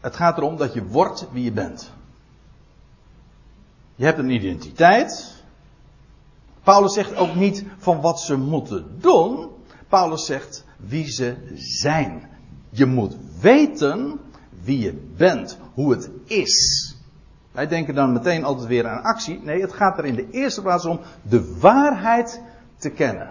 [0.00, 1.92] Het gaat erom dat je wordt wie je bent.
[3.94, 5.39] Je hebt een identiteit.
[6.62, 9.48] Paulus zegt ook niet van wat ze moeten doen.
[9.88, 12.28] Paulus zegt wie ze zijn.
[12.70, 14.20] Je moet weten
[14.62, 16.94] wie je bent, hoe het is.
[17.52, 19.40] Wij denken dan meteen altijd weer aan actie.
[19.42, 22.40] Nee, het gaat er in de eerste plaats om de waarheid
[22.76, 23.30] te kennen.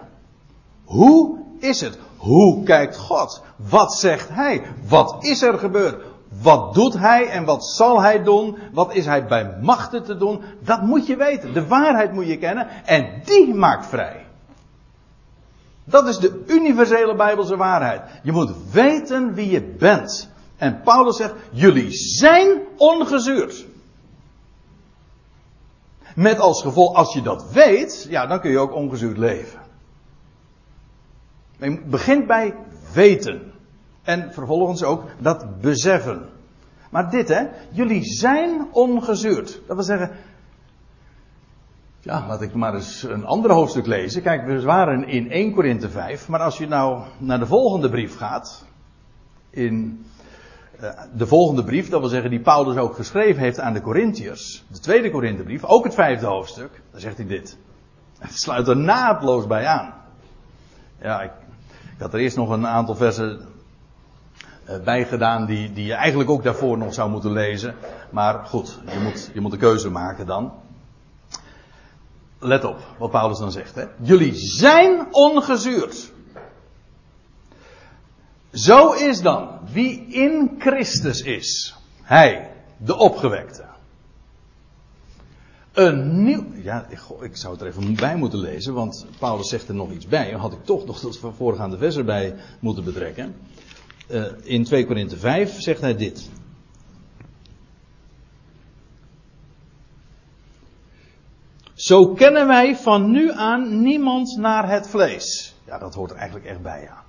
[0.84, 1.98] Hoe is het?
[2.16, 3.42] Hoe kijkt God?
[3.56, 4.62] Wat zegt Hij?
[4.88, 6.04] Wat is er gebeurd?
[6.38, 8.58] Wat doet Hij en wat zal Hij doen?
[8.72, 10.42] Wat is Hij bij machten te doen?
[10.60, 11.52] Dat moet je weten.
[11.52, 14.26] De waarheid moet je kennen en die maakt vrij.
[15.84, 18.02] Dat is de universele Bijbelse waarheid.
[18.22, 20.28] Je moet weten wie je bent.
[20.56, 23.66] En Paulus zegt, jullie zijn ongezuurd.
[26.14, 29.60] Met als gevolg, als je dat weet, ja, dan kun je ook ongezuurd leven.
[31.58, 32.54] Je begint bij
[32.92, 33.49] weten.
[34.02, 36.28] En vervolgens ook dat beseffen.
[36.90, 39.60] Maar dit hè, jullie zijn ongezuurd.
[39.66, 40.10] Dat wil zeggen,
[42.00, 44.22] ja, laat ik maar eens een ander hoofdstuk lezen.
[44.22, 48.16] Kijk, we waren in 1 Korinthe 5, maar als je nou naar de volgende brief
[48.16, 48.64] gaat,
[49.50, 50.04] in
[51.14, 54.78] de volgende brief, dat wil zeggen die Paulus ook geschreven heeft aan de Corinthiërs, de
[54.78, 57.58] tweede Korinthebrief, ook het vijfde hoofdstuk, dan zegt hij dit.
[58.18, 59.94] Het sluit er naadloos bij aan.
[61.02, 61.30] Ja, ik,
[61.94, 63.40] ik had er eerst nog een aantal versen
[64.84, 67.74] bij gedaan die, die je eigenlijk ook daarvoor nog zou moeten lezen.
[68.10, 70.52] Maar goed, je moet, je moet een keuze maken dan.
[72.38, 73.74] Let op wat Paulus dan zegt.
[73.74, 73.84] Hè.
[74.00, 76.12] Jullie zijn ongezuurd.
[78.52, 81.76] Zo is dan wie in Christus is.
[82.02, 83.64] Hij, de opgewekte.
[85.72, 86.44] Een nieuw.
[86.62, 89.90] Ja, ik, ik zou het er even bij moeten lezen, want Paulus zegt er nog
[89.90, 90.30] iets bij.
[90.30, 93.34] Had ik toch nog dat voorgaande vers erbij moeten betrekken.
[94.10, 96.30] Uh, in 2 Korinthe 5 zegt hij dit.
[101.74, 105.54] Zo kennen wij van nu aan niemand naar het vlees.
[105.66, 107.02] Ja, dat hoort er eigenlijk echt bij, ja.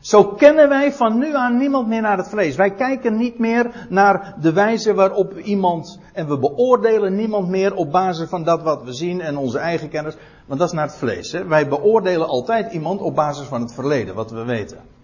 [0.00, 2.56] Zo kennen wij van nu aan niemand meer naar het vlees.
[2.56, 6.00] Wij kijken niet meer naar de wijze waarop iemand.
[6.12, 9.88] En we beoordelen niemand meer op basis van dat wat we zien en onze eigen
[9.88, 10.16] kennis.
[10.46, 11.32] Want dat is naar het vlees.
[11.32, 11.46] Hè?
[11.46, 14.95] Wij beoordelen altijd iemand op basis van het verleden, wat we weten.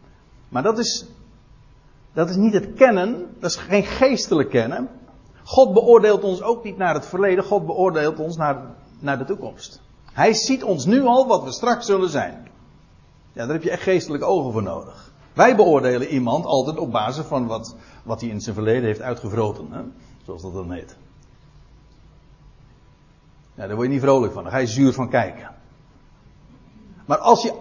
[0.52, 1.06] Maar dat is.
[2.12, 3.26] Dat is niet het kennen.
[3.38, 4.88] Dat is geen geestelijk kennen.
[5.44, 7.44] God beoordeelt ons ook niet naar het verleden.
[7.44, 9.80] God beoordeelt ons naar, naar de toekomst.
[10.12, 12.48] Hij ziet ons nu al wat we straks zullen zijn.
[13.32, 15.12] Ja, daar heb je echt geestelijke ogen voor nodig.
[15.32, 19.66] Wij beoordelen iemand altijd op basis van wat, wat hij in zijn verleden heeft uitgevroten.
[19.70, 19.82] Hè?
[20.24, 20.96] Zoals dat dan heet.
[23.54, 24.42] Ja, daar word je niet vrolijk van.
[24.42, 25.50] Daar ga je zuur van kijken.
[27.06, 27.52] Maar als je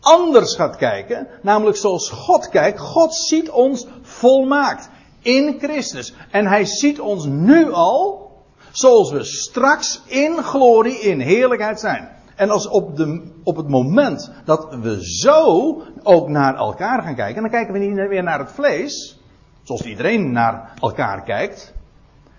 [0.00, 4.88] anders gaat kijken, namelijk zoals God kijkt, God ziet ons volmaakt
[5.22, 6.14] in Christus.
[6.30, 8.28] En hij ziet ons nu al
[8.72, 12.08] zoals we straks in glorie, in heerlijkheid zijn.
[12.36, 17.42] En als op, de, op het moment dat we zo ook naar elkaar gaan kijken,
[17.42, 19.18] dan kijken we niet weer naar het vlees,
[19.62, 21.72] zoals iedereen naar elkaar kijkt.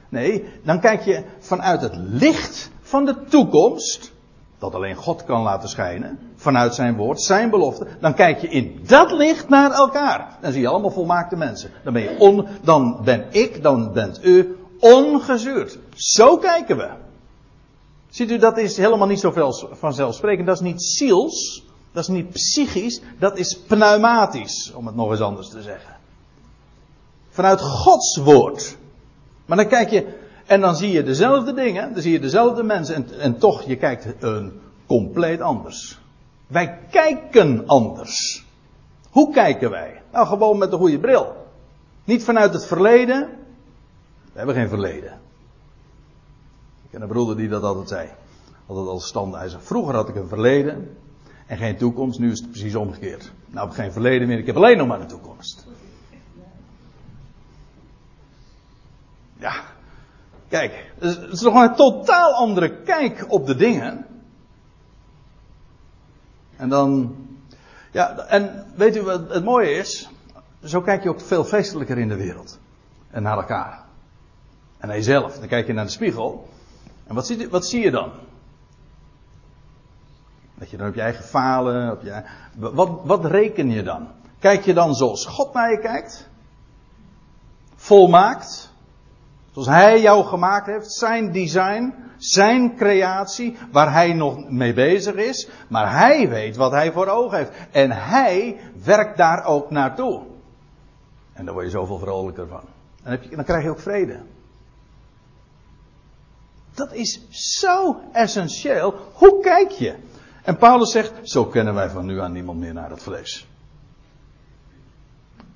[0.10, 4.12] Nee, dan kijk je vanuit het licht van de toekomst,
[4.60, 8.80] dat alleen God kan laten schijnen, vanuit zijn woord, zijn belofte, dan kijk je in
[8.88, 10.38] dat licht naar elkaar.
[10.42, 11.72] Dan zie je allemaal volmaakte mensen.
[11.84, 15.78] Dan ben je on, dan ben ik, dan bent u ongezuurd.
[15.96, 16.90] Zo kijken we.
[18.10, 20.48] Ziet u, dat is helemaal niet zoveel vanzelfsprekend.
[20.48, 25.22] Dat is niet ziels, dat is niet psychisch, dat is pneumatisch, om het nog eens
[25.22, 25.98] anders te zeggen.
[27.30, 28.78] Vanuit Gods woord.
[29.46, 30.19] Maar dan kijk je,
[30.50, 33.76] en dan zie je dezelfde dingen, dan zie je dezelfde mensen, en, en toch, je
[33.76, 36.00] kijkt een compleet anders.
[36.48, 38.46] Wij kijken anders.
[39.10, 40.02] Hoe kijken wij?
[40.12, 41.48] Nou, gewoon met de goede bril.
[42.04, 43.30] Niet vanuit het verleden.
[44.32, 45.12] We hebben geen verleden.
[46.84, 48.10] Ik ken een broeder die dat altijd zei.
[48.66, 49.36] Altijd als stand.
[49.36, 50.98] Hij zei, vroeger had ik een verleden
[51.48, 52.20] en geen toekomst.
[52.20, 53.32] Nu is het precies omgekeerd.
[53.46, 55.68] Nou heb ik geen verleden meer, ik heb alleen nog maar een toekomst.
[59.38, 59.64] Ja,
[60.50, 64.06] kijk, het is toch een totaal andere kijk op de dingen.
[66.56, 67.16] En dan,
[67.92, 70.10] ja, en weet u wat het mooie is?
[70.64, 72.60] Zo kijk je ook veel feestelijker in de wereld.
[73.12, 73.84] En naar elkaar.
[74.78, 75.38] En naar jezelf.
[75.40, 76.50] Dan kijk je naar de spiegel.
[77.08, 78.12] En wat zie, wat zie je dan?
[80.56, 81.92] Dat je dan op je eigen falen.
[81.92, 82.24] Op je,
[82.56, 84.08] wat, wat reken je dan?
[84.40, 86.30] Kijk je dan zoals God naar je kijkt?
[87.76, 88.69] Volmaakt?
[89.60, 95.50] Zoals Hij jou gemaakt heeft, zijn design, zijn creatie, waar Hij nog mee bezig is.
[95.68, 97.52] Maar Hij weet wat Hij voor ogen heeft.
[97.72, 100.24] En Hij werkt daar ook naartoe.
[101.34, 102.62] En daar word je zoveel vrolijker van.
[103.04, 104.20] En dan, dan krijg je ook vrede.
[106.74, 108.96] Dat is zo essentieel.
[109.14, 109.96] Hoe kijk je?
[110.44, 113.48] En Paulus zegt, zo kennen wij van nu aan niemand meer naar het vlees.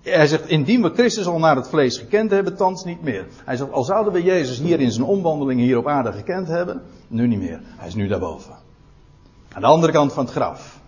[0.04, 3.28] Hij zegt, indien we Christus al naar het vlees gekend hebben, thans niet meer.
[3.46, 6.82] Hij zegt, al zouden we Jezus hier in zijn omwandeling hier op aarde gekend hebben,
[7.08, 7.60] nu niet meer.
[7.64, 8.56] Hij is nu daarboven.
[9.54, 10.80] Aan de andere kant van het graf.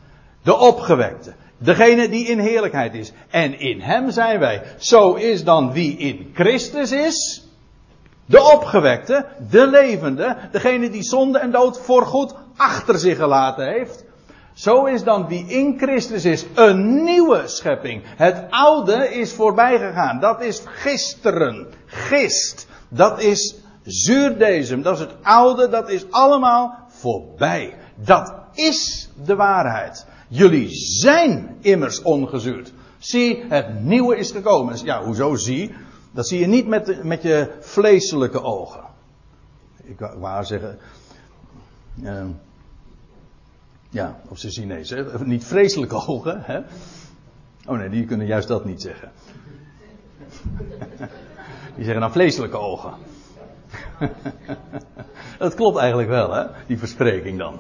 [0.42, 1.34] De opgewekte.
[1.58, 3.12] Degene die in heerlijkheid is.
[3.30, 4.62] En in hem zijn wij.
[4.78, 7.48] Zo is dan wie in Christus is.
[8.26, 14.05] De opgewekte, de levende, degene die zonde en dood voorgoed achter zich gelaten heeft.
[14.56, 18.04] Zo is dan wie in Christus is een nieuwe schepping.
[18.06, 20.20] Het oude is voorbij gegaan.
[20.20, 21.68] Dat is gisteren.
[21.86, 22.68] Gist.
[22.90, 24.82] Dat is zuurdezem.
[24.82, 25.70] Dat is het oude.
[25.70, 27.74] Dat is allemaal voorbij.
[27.96, 30.06] Dat is de waarheid.
[30.28, 32.74] Jullie zijn immers ongezuurd.
[32.98, 34.78] Zie, het nieuwe is gekomen.
[34.84, 35.76] Ja, hoezo zie?
[36.12, 38.84] Dat zie je niet met, met je vleeselijke ogen.
[39.84, 40.80] Ik wou zeggen.
[42.04, 42.24] Uh,
[43.96, 44.90] ja, op zijn Chinees.
[44.90, 45.26] Hè?
[45.26, 46.42] Niet vreselijke ogen.
[46.44, 46.60] Hè?
[47.66, 49.12] Oh nee, die kunnen juist dat niet zeggen.
[51.76, 52.94] Die zeggen dan vleeselijke ogen.
[55.40, 56.46] dat klopt eigenlijk wel, hè?
[56.68, 57.60] Die verspreking dan.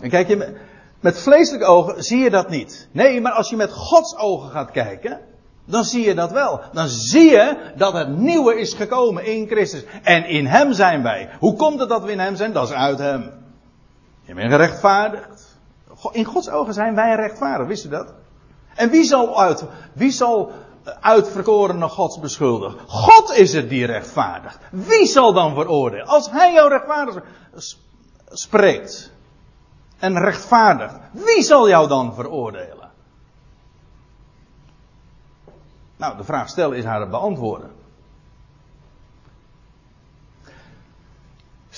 [0.00, 0.56] En kijk je,
[1.00, 2.88] met vleeselijke ogen zie je dat niet.
[2.92, 5.20] Nee, maar als je met Gods ogen gaat kijken,
[5.64, 6.60] dan zie je dat wel.
[6.72, 9.84] Dan zie je dat het nieuwe is gekomen in Christus.
[10.02, 11.30] En in Hem zijn wij.
[11.38, 12.52] Hoe komt het dat we in Hem zijn?
[12.52, 13.43] Dat is uit Hem.
[14.24, 15.56] Je bent gerechtvaardigd.
[16.12, 18.14] In Gods ogen zijn wij rechtvaardig, wist u dat?
[18.74, 20.52] En wie zal uit, wie zal
[21.00, 22.78] uitverkorene Gods beschuldigen?
[22.86, 24.58] God is het die rechtvaardigt.
[24.70, 26.06] Wie zal dan veroordelen?
[26.06, 27.22] Als Hij jou rechtvaardig
[28.28, 29.12] spreekt
[29.98, 32.90] en rechtvaardigt, wie zal jou dan veroordelen?
[35.96, 37.70] Nou, de vraag stellen is haar beantwoorden.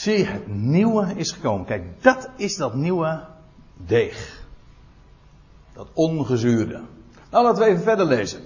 [0.07, 1.67] Zie, het nieuwe is gekomen.
[1.67, 3.25] Kijk, dat is dat nieuwe
[3.87, 4.45] deeg.
[5.75, 6.81] Dat ongezuurde.
[7.31, 8.41] Nou, laten we even verder lezen.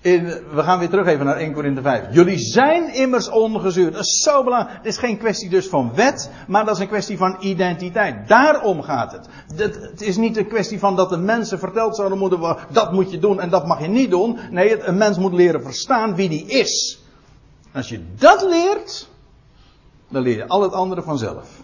[0.00, 2.14] In, we gaan weer terug even naar 1 Korinthe 5.
[2.14, 3.92] Jullie zijn immers ongezuurd.
[3.92, 4.76] Dat is zo belangrijk.
[4.76, 8.28] Het is geen kwestie dus van wet, maar dat is een kwestie van identiteit.
[8.28, 9.28] Daarom gaat het.
[9.54, 13.10] Het, is niet een kwestie van dat de mensen verteld zouden moeten worden, dat moet
[13.10, 14.38] je doen en dat mag je niet doen.
[14.50, 17.02] Nee, een mens moet leren verstaan wie die is.
[17.72, 19.08] Als je dat leert,
[20.08, 21.62] dan leer je al het andere vanzelf.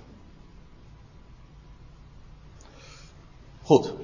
[3.62, 3.94] Goed.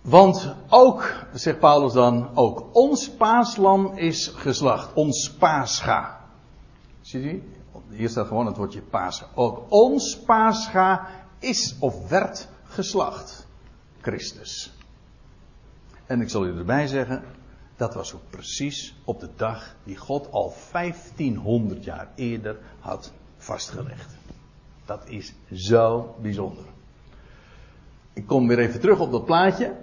[0.00, 4.92] Want ook, zegt Paulus dan, ook ons paaslam is geslacht.
[4.94, 6.20] Ons paascha.
[7.00, 7.42] Ziet u?
[7.88, 9.26] Hier staat gewoon het woordje paascha.
[9.34, 11.08] Ook ons paascha
[11.38, 13.46] is of werd geslacht.
[14.00, 14.72] Christus.
[16.06, 17.24] En ik zal u erbij zeggen,
[17.76, 24.16] dat was ook precies op de dag die God al 1500 jaar eerder had vastgelegd.
[24.84, 26.64] Dat is zo bijzonder.
[28.12, 29.76] Ik kom weer even terug op dat plaatje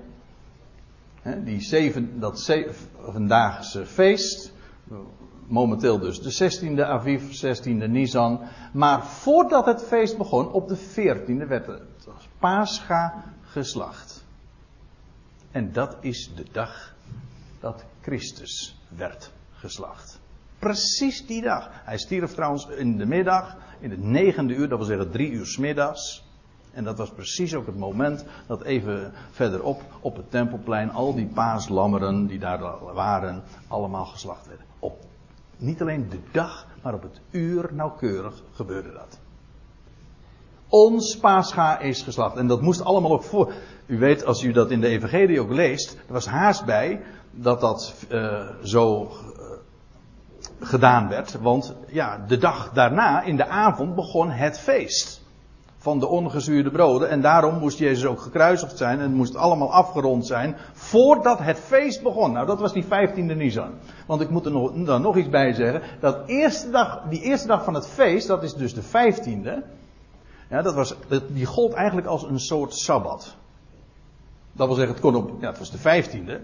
[1.43, 4.51] die zeven, dat zevendaagse feest.
[5.47, 8.39] momenteel dus de 16e Aviv, 16e Nisan.
[8.73, 11.81] Maar voordat het feest begon, op de 14e werd het
[12.39, 14.25] Pascha geslacht.
[15.51, 16.95] En dat is de dag
[17.59, 20.19] dat Christus werd geslacht.
[20.59, 21.69] Precies die dag.
[21.71, 25.45] Hij stierf trouwens in de middag, in het negende uur, dat wil zeggen drie uur
[25.45, 26.25] s middags.
[26.71, 31.27] En dat was precies ook het moment dat even verderop op het tempelplein al die
[31.27, 34.65] paaslammeren die daar waren, allemaal geslacht werden.
[34.79, 35.05] Op
[35.57, 39.19] niet alleen de dag, maar op het uur nauwkeurig gebeurde dat.
[40.69, 42.35] Ons paascha is geslacht.
[42.35, 43.53] En dat moest allemaal ook voor.
[43.85, 47.01] U weet, als u dat in de Evangelie ook leest, er was haast bij
[47.31, 49.11] dat dat uh, zo
[50.59, 51.37] gedaan werd.
[51.41, 55.25] Want ja, de dag daarna, in de avond, begon het feest
[55.77, 57.09] van de ongezuurde broden.
[57.09, 58.99] En daarom moest Jezus ook gekruisigd zijn.
[58.99, 60.55] En moest allemaal afgerond zijn.
[60.73, 62.31] Voordat het feest begon.
[62.31, 63.71] Nou, dat was die 15e Nisan.
[64.05, 65.81] Want ik moet er nog, dan nog iets bij zeggen.
[65.99, 69.75] Dat eerste dag, die eerste dag van het feest, dat is dus de 15e.
[70.49, 70.95] Ja, dat was,
[71.27, 73.35] die gold eigenlijk als een soort sabbat.
[74.51, 76.41] Dat wil zeggen, het, kon op, ja, het was de 15e.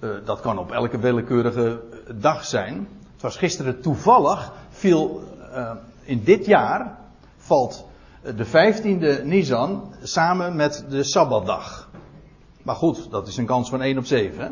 [0.00, 1.80] Uh, dat kan op elke willekeurige
[2.14, 2.88] dag zijn.
[3.26, 5.70] Was gisteren toevallig, viel uh,
[6.04, 6.98] in dit jaar,
[7.36, 7.86] valt
[8.22, 11.88] de 15e Nisan samen met de Sabbatdag.
[12.62, 14.48] Maar goed, dat is een kans van 1 op 7, hè?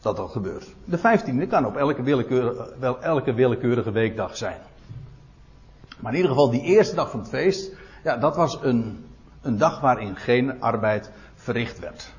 [0.00, 0.66] dat dat gebeurt.
[0.84, 4.58] De 15e kan op elke willekeurige, wel elke willekeurige weekdag zijn.
[6.00, 7.72] Maar in ieder geval, die eerste dag van het feest,
[8.04, 9.04] ja, dat was een,
[9.42, 12.12] een dag waarin geen arbeid verricht werd.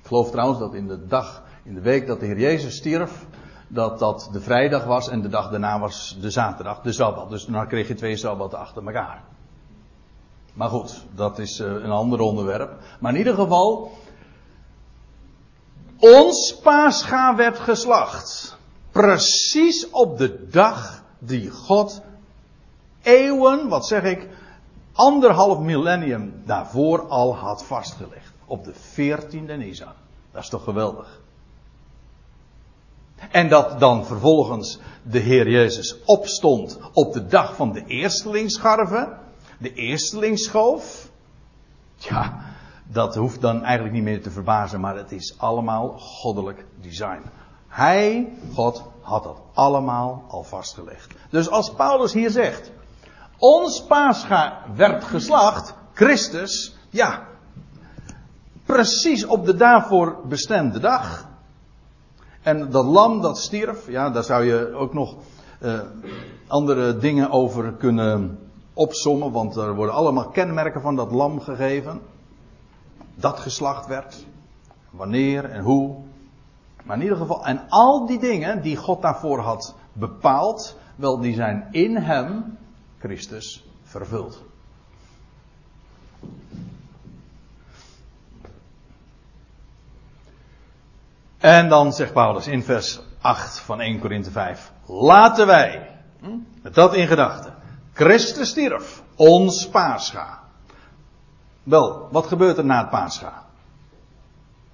[0.00, 3.26] Ik geloof trouwens dat in de dag, in de week dat de Heer Jezus stierf,
[3.68, 7.30] dat dat de vrijdag was en de dag daarna was de zaterdag, de Sabbat.
[7.30, 9.22] Dus dan kreeg je twee Sabbatten achter elkaar.
[10.54, 12.78] Maar goed, dat is uh, een ander onderwerp.
[13.00, 13.92] Maar in ieder geval,
[15.98, 18.56] ons paascha werd geslacht.
[18.90, 22.02] Precies op de dag die God
[23.02, 24.28] eeuwen, wat zeg ik,
[24.92, 28.32] anderhalf millennium daarvoor al had vastgelegd.
[28.46, 29.92] Op de 14e Nisan.
[30.32, 31.20] Dat is toch geweldig.
[33.30, 39.26] En dat dan vervolgens de Heer Jezus opstond op de dag van de eerstelingsscharven
[39.58, 41.08] de eerstelingsschoof.
[41.96, 42.40] Ja,
[42.86, 47.22] dat hoeft dan eigenlijk niet meer te verbazen, maar het is allemaal goddelijk design.
[47.68, 51.14] Hij, God, had dat allemaal al vastgelegd.
[51.30, 52.70] Dus als Paulus hier zegt,
[53.38, 57.26] ons paascha werd geslacht, Christus, ja,
[58.64, 61.28] precies op de daarvoor bestemde dag.
[62.42, 65.14] En dat lam dat stierf, ja, daar zou je ook nog
[65.62, 65.80] uh,
[66.46, 68.38] andere dingen over kunnen
[68.74, 72.00] opsommen, want er worden allemaal kenmerken van dat lam gegeven.
[73.14, 74.26] Dat geslacht werd.
[74.90, 75.96] Wanneer en hoe.
[76.84, 81.34] Maar in ieder geval, en al die dingen die God daarvoor had bepaald, wel, die
[81.34, 82.58] zijn in hem,
[82.98, 84.42] Christus, vervuld.
[91.38, 94.72] En dan zegt Paulus in vers 8 van 1 Korinthe 5.
[94.86, 97.54] Laten wij, hm, met dat in gedachten,
[97.92, 100.38] Christus stierf, ons paascha.
[101.62, 103.42] Wel, wat gebeurt er na het paascha?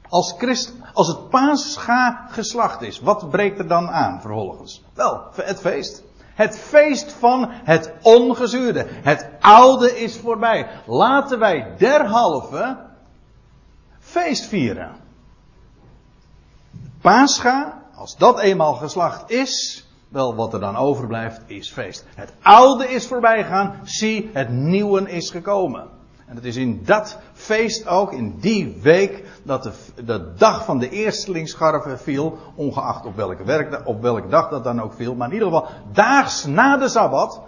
[0.09, 4.83] Als, Christ, als het paascha geslacht is, wat breekt er dan aan vervolgens?
[4.95, 6.03] Wel, het feest.
[6.35, 8.87] Het feest van het ongezuurde.
[8.89, 10.69] Het oude is voorbij.
[10.87, 12.77] Laten wij derhalve
[13.99, 15.04] feest vieren.
[17.05, 22.05] Pascha, als dat eenmaal geslacht is, wel, wat er dan overblijft is feest.
[22.15, 23.81] Het oude is voorbij gegaan.
[23.83, 25.89] Zie, het nieuwe is gekomen.
[26.27, 29.73] En het is in dat feest ook, in die week, dat de,
[30.05, 32.39] de dag van de eerstelingsscharven viel.
[32.55, 35.15] Ongeacht op welke, werk, op welke dag dat dan ook viel.
[35.15, 37.41] Maar in ieder geval, daags na de Sabbat.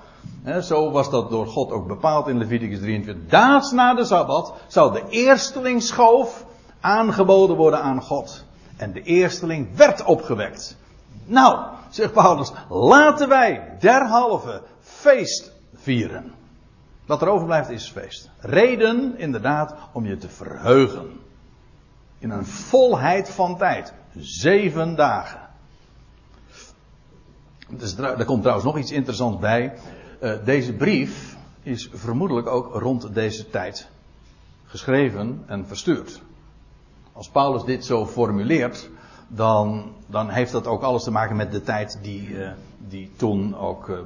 [0.43, 3.29] Hè, zo was dat door God ook bepaald in Leviticus 23.
[3.29, 6.45] Daags na de Sabbat zou de eerstelingsschoof
[6.81, 8.46] aangeboden worden aan God.
[8.77, 10.77] En de eersteling werd opgewekt.
[11.25, 16.33] Nou, zegt Paulus, laten wij derhalve feest vieren.
[17.07, 18.31] Wat er overblijft is feest.
[18.39, 21.21] Reden inderdaad om je te verheugen.
[22.19, 23.93] In een volheid van tijd.
[24.17, 25.41] Zeven dagen.
[27.69, 29.73] Dus er komt trouwens nog iets interessants bij.
[30.21, 33.89] Uh, deze brief is vermoedelijk ook rond deze tijd
[34.67, 36.23] geschreven en verstuurd.
[37.17, 38.91] Als Paulus dit zo formuleert,
[39.29, 43.57] dan, dan heeft dat ook alles te maken met de tijd die, uh, die toen
[43.57, 43.99] ook uh,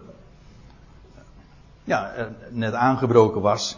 [1.85, 3.77] ja, uh, net aangebroken was.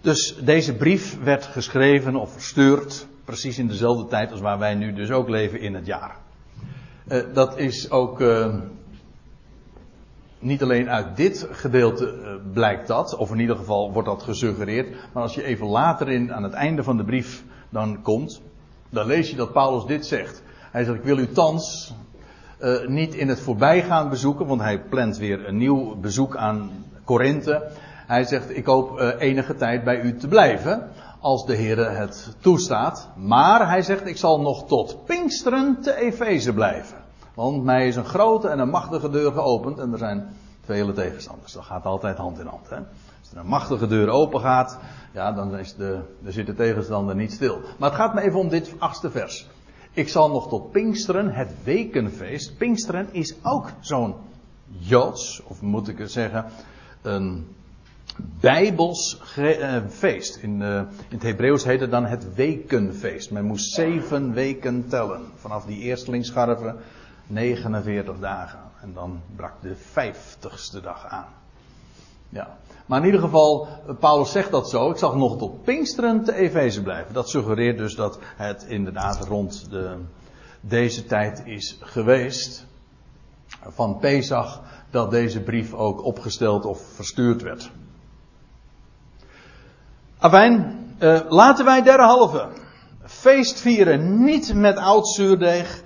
[0.00, 4.92] Dus deze brief werd geschreven of verstuurd precies in dezelfde tijd als waar wij nu
[4.92, 6.16] dus ook leven in het jaar.
[7.32, 8.22] dat is ook
[10.38, 15.22] niet alleen uit dit gedeelte blijkt dat, of in ieder geval wordt dat gesuggereerd, maar
[15.22, 18.40] als je even later in, aan het einde van de brief dan komt,
[18.90, 20.42] dan lees je dat Paulus dit zegt.
[20.70, 21.94] Hij zegt, ik wil u thans
[22.60, 26.70] uh, niet in het voorbijgaan bezoeken, want hij plant weer een nieuw bezoek aan
[27.04, 27.70] Korinthe.
[28.06, 30.90] Hij zegt, ik hoop uh, enige tijd bij u te blijven,
[31.20, 33.08] als de Heer het toestaat.
[33.16, 36.96] Maar hij zegt, ik zal nog tot Pinksteren te Efeze blijven.
[37.34, 41.52] Want mij is een grote en een machtige deur geopend en er zijn vele tegenstanders.
[41.52, 42.70] Dat gaat altijd hand in hand.
[42.70, 42.76] Hè?
[43.20, 44.78] Als er een machtige deur open gaat,
[45.12, 47.60] ja, dan, is de, dan zit de tegenstander niet stil.
[47.78, 49.48] Maar het gaat me even om dit achtste vers.
[49.92, 52.56] Ik zal nog tot Pinksteren, het wekenfeest.
[52.56, 54.14] Pinksteren is ook zo'n
[54.78, 56.44] Joods, of moet ik het zeggen,
[57.02, 57.46] een
[58.40, 60.36] Bijbels eh, feest.
[60.36, 63.30] In, uh, in het Hebreeuws heette het dan het wekenfeest.
[63.30, 65.22] Men moest zeven weken tellen.
[65.34, 66.76] Vanaf die eerstelingsscharven
[67.26, 68.58] 49 dagen.
[68.80, 71.26] En dan brak de vijftigste dag aan.
[72.28, 72.56] Ja.
[72.86, 73.68] Maar in ieder geval,
[74.00, 74.90] Paulus zegt dat zo.
[74.90, 77.14] Ik zag nog tot Pinksteren te Efeze blijven.
[77.14, 79.96] Dat suggereert dus dat het inderdaad rond de,
[80.60, 82.66] deze tijd is geweest.
[83.66, 87.70] Van Pesach dat deze brief ook opgesteld of verstuurd werd.
[90.18, 92.48] Afijn, uh, laten wij derhalve
[93.04, 95.82] feest vieren niet met oud zuurdeeg,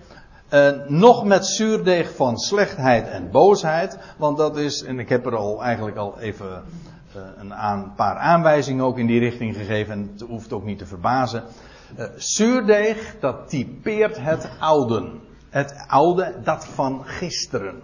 [0.53, 5.37] uh, nog met zuurdeeg van slechtheid en boosheid, want dat is, en ik heb er
[5.37, 6.63] al eigenlijk al even
[7.17, 10.79] uh, een aan, paar aanwijzingen ook in die richting gegeven, en het hoeft ook niet
[10.79, 11.43] te verbazen.
[11.99, 15.11] Uh, zuurdeeg, dat typeert het oude.
[15.51, 17.81] Het oude, dat van gisteren.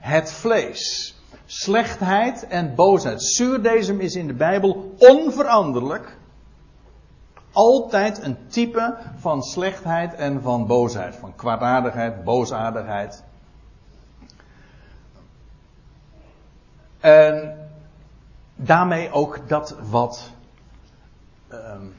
[0.00, 1.14] Het vlees.
[1.46, 3.22] Slechtheid en boosheid.
[3.22, 6.16] Zuurdezem is in de Bijbel onveranderlijk
[7.54, 11.16] altijd een type van slechtheid en van boosheid.
[11.16, 13.24] Van kwaadaardigheid, boosaardigheid.
[17.00, 17.58] En
[18.56, 20.30] daarmee ook dat wat
[21.52, 21.94] um,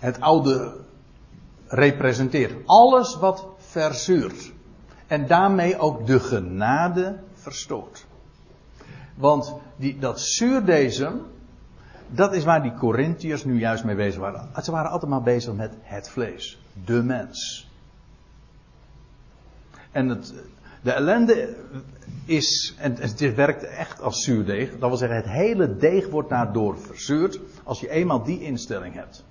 [0.00, 0.76] het oude
[1.66, 2.54] representeert.
[2.66, 4.52] Alles wat verzuurt.
[5.06, 8.06] En daarmee ook de genade verstoort.
[9.14, 11.26] Want die, dat zuurdezem,
[12.10, 14.62] dat is waar die Corinthiërs nu juist mee bezig waren.
[14.62, 16.62] Ze waren altijd maar bezig met het vlees.
[16.84, 17.68] De mens.
[19.92, 20.34] En het,
[20.82, 21.56] de ellende
[22.24, 24.70] is, en het werkt echt als zuurdeeg.
[24.70, 29.24] Dat wil zeggen, het hele deeg wordt daardoor verzuurd als je eenmaal die instelling hebt.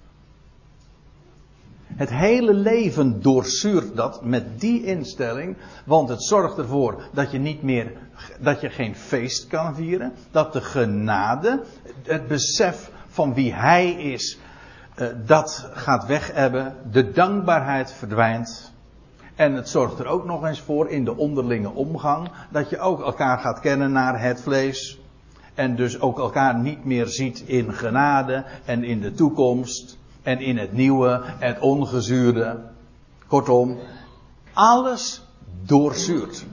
[1.99, 7.63] Het hele leven doorzuurt dat met die instelling, want het zorgt ervoor dat je niet
[7.63, 7.91] meer,
[8.39, 11.63] dat je geen feest kan vieren, dat de genade,
[12.03, 14.37] het besef van wie hij is,
[14.95, 18.73] eh, dat gaat weg hebben, de dankbaarheid verdwijnt.
[19.35, 23.01] En het zorgt er ook nog eens voor in de onderlinge omgang, dat je ook
[23.01, 24.99] elkaar gaat kennen naar het vlees.
[25.53, 30.57] En dus ook elkaar niet meer ziet in genade en in de toekomst en in
[30.57, 32.59] het nieuwe, het ongezuurde.
[33.27, 33.77] Kortom,
[34.53, 35.21] alles
[35.65, 36.45] doorzuurt.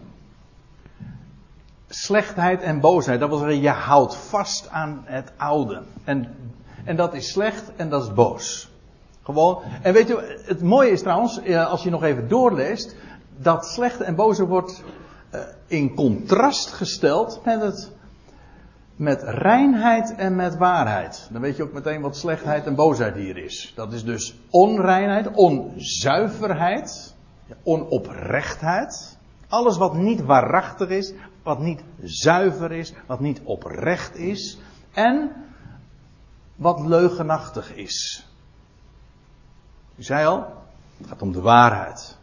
[1.89, 5.83] Slechtheid en boosheid, dat wil zeggen, je houdt vast aan het oude.
[6.05, 6.37] En,
[6.85, 8.71] en dat is slecht en dat is boos.
[9.23, 9.62] Gewoon.
[9.83, 12.97] En weet je, het mooie is trouwens, eh, als je nog even doorleest,
[13.37, 14.83] dat slechte en boze wordt
[15.31, 17.91] eh, in contrast gesteld met het
[18.97, 21.28] met reinheid en met waarheid.
[21.32, 23.72] Dan weet je ook meteen wat slechtheid en boosheid hier is.
[23.74, 27.14] Dat is dus onreinheid, onzuiverheid,
[27.62, 29.18] onoprechtheid.
[29.49, 34.59] Alles wat niet waarachtig is, wat niet zuiver is, wat niet oprecht is.
[34.92, 35.30] En
[36.55, 38.26] wat leugenachtig is.
[39.97, 40.53] U zei al,
[40.97, 42.16] het gaat om de waarheid.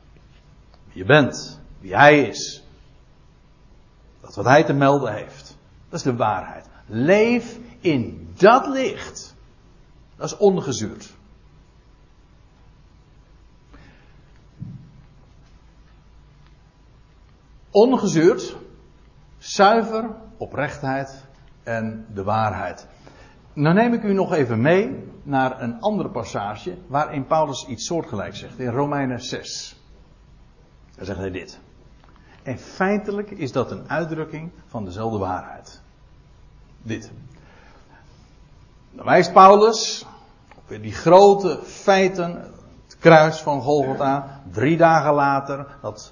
[0.86, 2.64] Wie je bent, wie hij is.
[4.22, 5.43] Dat wat hij te melden heeft.
[5.94, 6.66] Dat is de waarheid.
[6.86, 9.36] Leef in dat licht.
[10.16, 11.14] Dat is ongezuurd.
[17.72, 18.56] Ongezuurd,
[19.38, 21.26] zuiver, oprechtheid
[21.64, 22.88] en de waarheid.
[23.54, 28.40] Dan neem ik u nog even mee naar een andere passage waarin Paulus iets soortgelijks
[28.40, 28.60] zegt.
[28.60, 29.82] In Romeinen 6.
[30.96, 31.60] Daar zegt hij dit.
[32.44, 35.83] En feitelijk is dat een uitdrukking van dezelfde waarheid
[36.84, 37.12] dit.
[38.92, 40.06] Dan wijst Paulus
[40.56, 42.52] op weer die grote feiten,
[42.86, 46.12] het kruis van Golgotha, drie dagen later, dat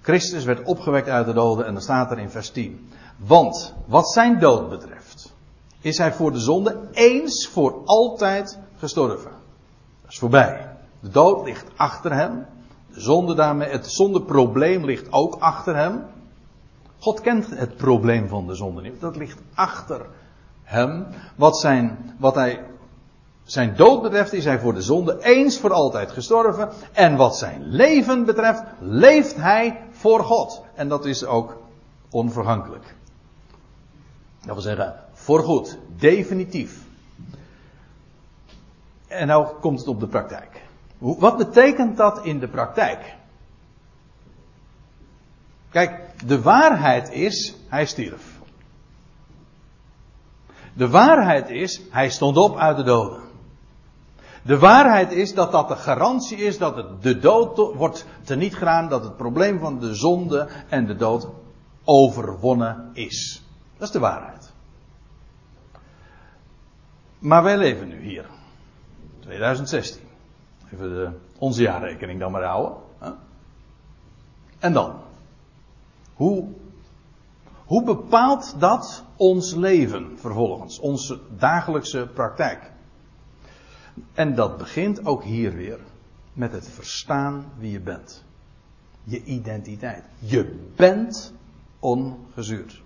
[0.00, 2.90] Christus werd opgewekt uit de doden en dan staat er in vers 10.
[3.16, 5.34] Want wat zijn dood betreft,
[5.80, 9.30] is hij voor de zonde eens voor altijd gestorven.
[10.02, 10.76] Dat is voorbij.
[11.00, 12.46] De dood ligt achter hem.
[12.92, 16.04] De zonde daarmee, het zondeprobleem ligt ook achter hem.
[16.98, 19.00] God kent het probleem van de zonde niet.
[19.00, 20.06] Dat ligt achter
[20.62, 21.06] hem.
[21.36, 22.64] Wat, zijn, wat hij,
[23.44, 26.70] zijn dood betreft is hij voor de zonde eens voor altijd gestorven.
[26.92, 30.62] En wat zijn leven betreft leeft hij voor God.
[30.74, 31.56] En dat is ook
[32.10, 32.94] onvergankelijk.
[34.40, 36.86] Dat wil zeggen, voorgoed, definitief.
[39.08, 40.62] En nou komt het op de praktijk.
[40.98, 43.16] Wat betekent dat in de praktijk?
[45.70, 48.38] Kijk, de waarheid is, hij stierf.
[50.72, 53.20] De waarheid is, hij stond op uit de doden.
[54.42, 58.88] De waarheid is dat dat de garantie is dat het de dood wordt teniet gedaan,
[58.88, 61.28] dat het probleem van de zonde en de dood
[61.84, 63.42] overwonnen is.
[63.76, 64.52] Dat is de waarheid.
[67.18, 68.26] Maar wij leven nu hier.
[69.20, 70.02] 2016.
[70.72, 72.76] Even de, onze jaarrekening dan maar houden.
[74.58, 74.94] En dan?
[76.18, 76.48] Hoe,
[77.64, 80.78] hoe bepaalt dat ons leven vervolgens?
[80.78, 82.70] Onze dagelijkse praktijk?
[84.14, 85.78] En dat begint ook hier weer
[86.32, 88.24] met het verstaan wie je bent.
[89.04, 90.04] Je identiteit.
[90.18, 91.32] Je bent
[91.78, 92.82] ongezuurd.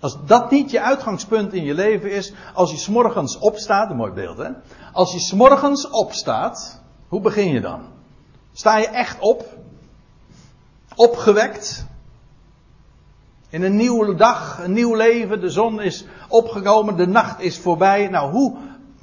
[0.00, 4.12] Als dat niet je uitgangspunt in je leven is, als je s'morgens opstaat, een mooi
[4.12, 4.50] beeld hè.
[4.92, 7.82] Als je s'morgens opstaat, hoe begin je dan?
[8.52, 9.58] Sta je echt op?
[10.94, 11.86] Opgewekt?
[13.54, 18.08] In een nieuwe dag, een nieuw leven, de zon is opgekomen, de nacht is voorbij.
[18.08, 18.56] Nou, hoe?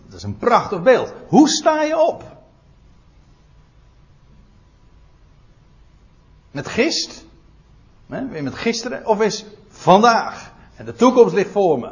[0.05, 1.13] Dat is een prachtig beeld.
[1.27, 2.23] Hoe sta je op?
[6.51, 7.25] Met gist?
[8.05, 9.07] Weer met gisteren?
[9.07, 10.53] Of is vandaag?
[10.75, 11.91] En de toekomst ligt voor me.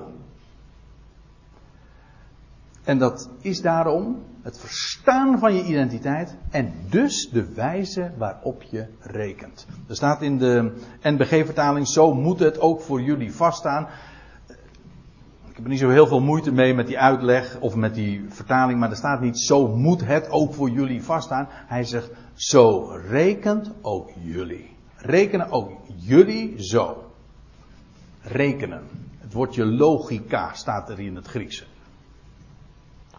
[2.84, 8.87] En dat is daarom het verstaan van je identiteit en dus de wijze waarop je
[8.99, 9.67] rekent.
[9.87, 10.71] Er staat in de
[11.01, 13.87] NBG-vertaling, zo moet het ook voor jullie vaststaan.
[15.49, 18.25] Ik heb er niet zo heel veel moeite mee met die uitleg of met die
[18.29, 21.47] vertaling, maar er staat niet, zo moet het ook voor jullie vaststaan.
[21.49, 24.75] Hij zegt, zo rekent ook jullie.
[24.95, 27.11] Rekenen ook jullie zo.
[28.21, 28.83] Rekenen.
[29.17, 31.63] Het woordje logica staat er in het Griekse.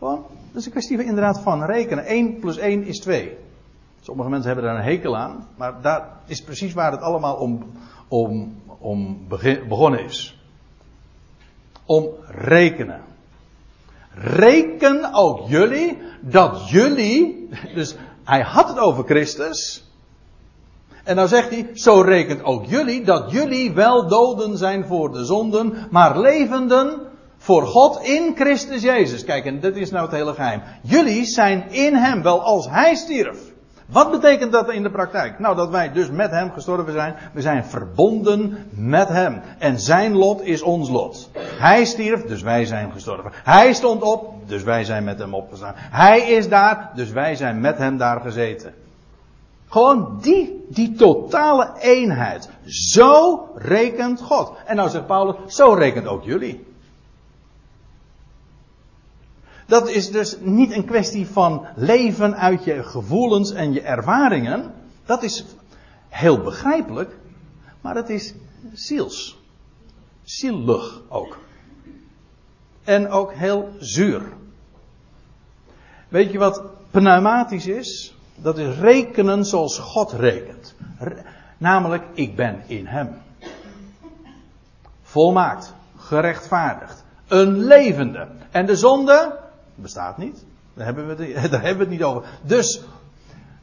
[0.00, 2.04] Gewoon, dat is een kwestie inderdaad van rekenen.
[2.04, 3.36] 1 plus 1 is 2.
[4.00, 7.72] Sommige mensen hebben daar een hekel aan, maar daar is precies waar het allemaal om,
[8.08, 9.26] om, om
[9.68, 10.38] begonnen is.
[11.84, 13.00] Om rekenen.
[14.14, 19.84] Reken ook jullie dat jullie, dus hij had het over Christus.
[21.04, 25.24] En dan zegt hij, zo rekent ook jullie dat jullie wel doden zijn voor de
[25.24, 27.09] zonden, maar levenden
[27.42, 29.24] voor God in Christus Jezus.
[29.24, 30.62] Kijk, en dit is nou het hele geheim.
[30.82, 33.38] Jullie zijn in Hem, wel als Hij stierf.
[33.86, 35.38] Wat betekent dat in de praktijk?
[35.38, 37.16] Nou, dat wij dus met Hem gestorven zijn.
[37.32, 39.40] We zijn verbonden met Hem.
[39.58, 41.30] En Zijn lot is ons lot.
[41.58, 43.32] Hij stierf, dus wij zijn gestorven.
[43.34, 45.74] Hij stond op, dus wij zijn met Hem opgestaan.
[45.76, 48.74] Hij is daar, dus wij zijn met Hem daar gezeten.
[49.68, 52.48] Gewoon die, die totale eenheid.
[52.64, 54.52] Zo rekent God.
[54.66, 56.68] En nou zegt Paulus, zo rekent ook jullie.
[59.70, 64.74] Dat is dus niet een kwestie van leven uit je gevoelens en je ervaringen.
[65.04, 65.44] Dat is
[66.08, 67.16] heel begrijpelijk,
[67.80, 68.34] maar het is
[68.72, 69.38] ziels.
[70.22, 71.38] Zielig ook.
[72.84, 74.22] En ook heel zuur.
[76.08, 78.14] Weet je wat pneumatisch is?
[78.36, 80.74] Dat is rekenen zoals God rekent.
[81.58, 83.08] namelijk, ik ben in Hem.
[85.02, 88.28] Volmaakt, gerechtvaardigd, een levende.
[88.50, 89.39] En de zonde,
[89.80, 90.44] bestaat niet.
[90.74, 92.28] Daar hebben, we hebben we het niet over.
[92.42, 92.82] Dus,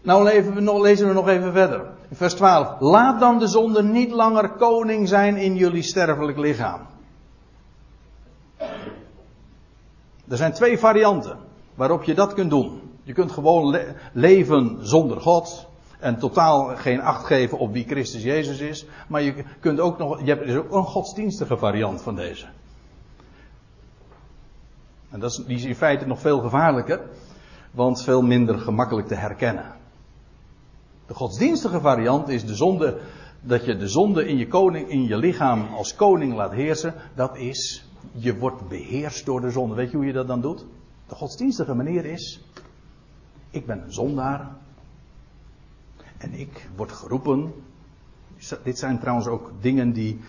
[0.01, 1.85] nou lezen we, nog, lezen we nog even verder.
[2.11, 2.79] Vers 12.
[2.79, 6.81] Laat dan de zonde niet langer koning zijn in jullie sterfelijk lichaam.
[10.27, 11.37] Er zijn twee varianten
[11.75, 12.81] waarop je dat kunt doen.
[13.03, 13.77] Je kunt gewoon
[14.13, 15.67] leven zonder God.
[15.99, 18.85] En totaal geen acht geven op wie Christus Jezus is.
[19.07, 20.19] Maar je kunt ook nog.
[20.19, 22.45] Je hebt dus ook een godsdienstige variant van deze.
[25.09, 27.01] En die is in feite nog veel gevaarlijker,
[27.71, 29.75] want veel minder gemakkelijk te herkennen.
[31.07, 32.99] De godsdienstige variant is de zonde,
[33.41, 36.93] dat je de zonde in je, koning, in je lichaam als koning laat heersen.
[37.15, 39.75] Dat is, je wordt beheerst door de zonde.
[39.75, 40.65] Weet je hoe je dat dan doet?
[41.07, 42.41] De godsdienstige manier is,
[43.49, 44.55] ik ben een zondaar.
[46.17, 47.53] En ik word geroepen.
[48.63, 50.19] Dit zijn trouwens ook dingen die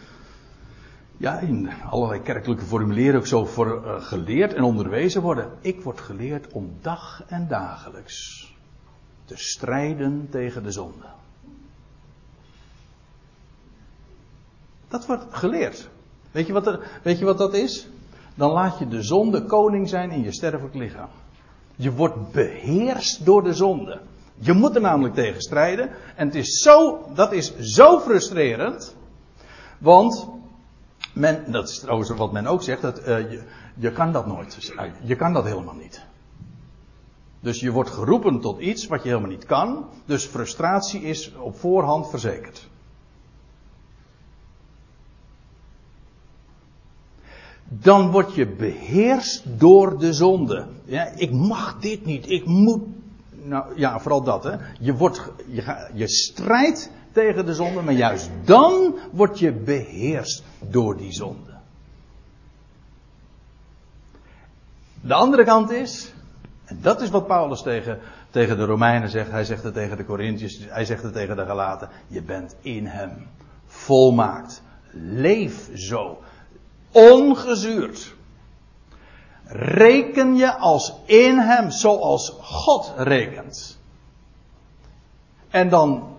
[1.19, 5.51] ja, in allerlei kerkelijke formulieren ook zo voor uh, geleerd en onderwezen worden.
[5.61, 8.49] Ik word geleerd om dag en dagelijks
[9.25, 11.05] te strijden tegen de zonde.
[14.89, 15.89] Dat wordt geleerd.
[16.31, 17.89] Weet je wat, er, weet je wat dat is?
[18.35, 21.09] Dan laat je de zonde koning zijn in je sterfelijk lichaam.
[21.77, 24.01] Je wordt beheerst door de zonde.
[24.35, 25.91] Je moet er namelijk tegen strijden.
[26.17, 28.97] En het is zo, dat is zo frustrerend.
[29.79, 30.29] Want,
[31.13, 33.43] men, dat is trouwens wat men ook zegt, dat, uh, je,
[33.75, 34.73] je kan dat nooit.
[35.03, 36.07] Je kan dat helemaal niet.
[37.41, 39.89] Dus je wordt geroepen tot iets wat je helemaal niet kan.
[40.05, 42.69] Dus frustratie is op voorhand verzekerd.
[47.69, 50.67] Dan word je beheerst door de zonde.
[50.85, 52.31] Ja, ik mag dit niet.
[52.31, 52.83] Ik moet.
[53.43, 54.57] Nou ja, vooral dat hè.
[54.81, 60.97] Je, wordt, je, je strijdt tegen de zonde, maar juist dan word je beheerst door
[60.97, 61.57] die zonde.
[65.01, 66.13] De andere kant is,
[66.65, 67.99] en dat is wat Paulus tegen,
[68.31, 69.31] tegen de Romeinen zegt.
[69.31, 70.59] Hij zegt het tegen de Corinthiërs.
[70.69, 71.89] Hij zegt het tegen de Galaten.
[72.07, 73.27] Je bent in hem.
[73.67, 74.63] Volmaakt.
[74.93, 76.19] Leef zo.
[76.93, 78.15] Ongezuurd.
[79.53, 83.79] Reken je als in hem zoals God rekent.
[85.51, 86.17] En dan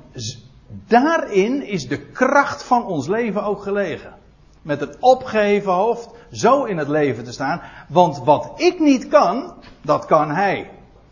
[0.70, 4.14] daarin is de kracht van ons leven ook gelegen.
[4.62, 7.62] Met het opgeheven hoofd zo in het leven te staan.
[7.88, 10.72] Want wat ik niet kan, dat kan hij.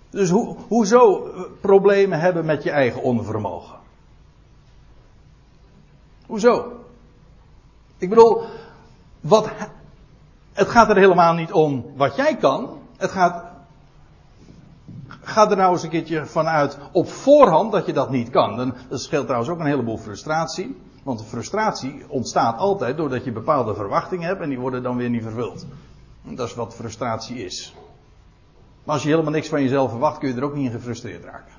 [0.09, 3.77] Dus ho hoezo eh, problemen hebben met je eigen onvermogen?
[6.25, 6.71] Hoezo?
[7.97, 8.41] Ik bedoel,
[9.19, 9.49] wat,
[10.53, 12.77] het gaat er helemaal niet om wat jij kan.
[12.97, 13.43] Het gaat,
[15.27, 18.59] ga er nou eens een keertje vanuit op voorhand dat je dat niet kan.
[18.59, 20.75] En dat scheelt trouwens ook een heleboel frustratie.
[21.03, 25.23] Want frustratie ontstaat altijd doordat je bepaalde verwachtingen hebt en die worden dan weer niet
[25.23, 25.65] vervuld.
[26.23, 27.75] Dat is wat frustratie is.
[28.83, 31.23] Maar als je helemaal niks van jezelf verwacht, kun je er ook niet in gefrustreerd
[31.23, 31.53] raken.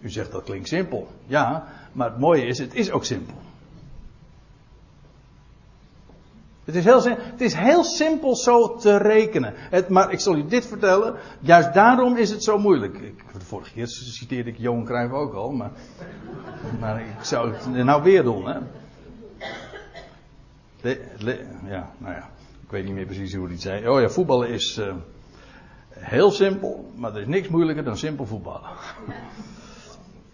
[0.00, 1.08] U zegt dat klinkt simpel.
[1.26, 3.34] Ja, maar het mooie is, het is ook simpel.
[6.74, 9.54] Het is heel, het is heel simpel zo te rekenen.
[9.56, 11.14] Het, maar ik zal u dit vertellen.
[11.40, 12.98] Juist daarom is het zo moeilijk.
[12.98, 15.50] Ik, de vorige keer citeerde ik Johan Cruijff ook al.
[15.50, 15.70] Maar,
[16.80, 18.46] maar ik zou het nou weer doen.
[18.46, 18.58] Hè.
[21.68, 22.28] ja, nou ja.
[22.62, 23.88] Ik weet niet meer precies hoe hij het zei.
[23.88, 24.94] Oh ja, voetballen is uh,
[25.90, 26.90] heel simpel.
[26.96, 28.70] Maar er is niks moeilijker dan simpel voetballen.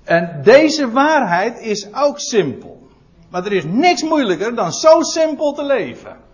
[0.05, 2.89] en deze waarheid is ook simpel.
[3.31, 6.25] Maar er is niks moeilijker dan zo simpel te leven.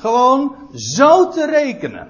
[0.00, 2.08] Gewoon zo te rekenen.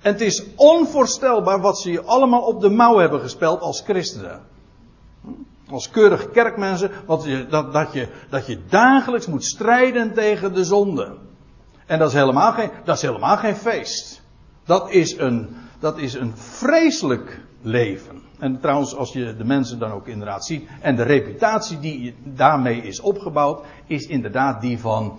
[0.00, 4.40] En het is onvoorstelbaar wat ze je allemaal op de mouw hebben gespeld als christenen.
[5.70, 10.64] Als keurig kerkmensen, wat je, dat, dat, je, dat je dagelijks moet strijden tegen de
[10.64, 11.16] zonde.
[11.86, 14.22] En dat is helemaal geen, dat is helemaal geen feest.
[14.64, 18.22] Dat is, een, dat is een vreselijk leven.
[18.38, 20.68] En trouwens, als je de mensen dan ook inderdaad ziet.
[20.80, 25.18] En de reputatie die daarmee is opgebouwd, is inderdaad die van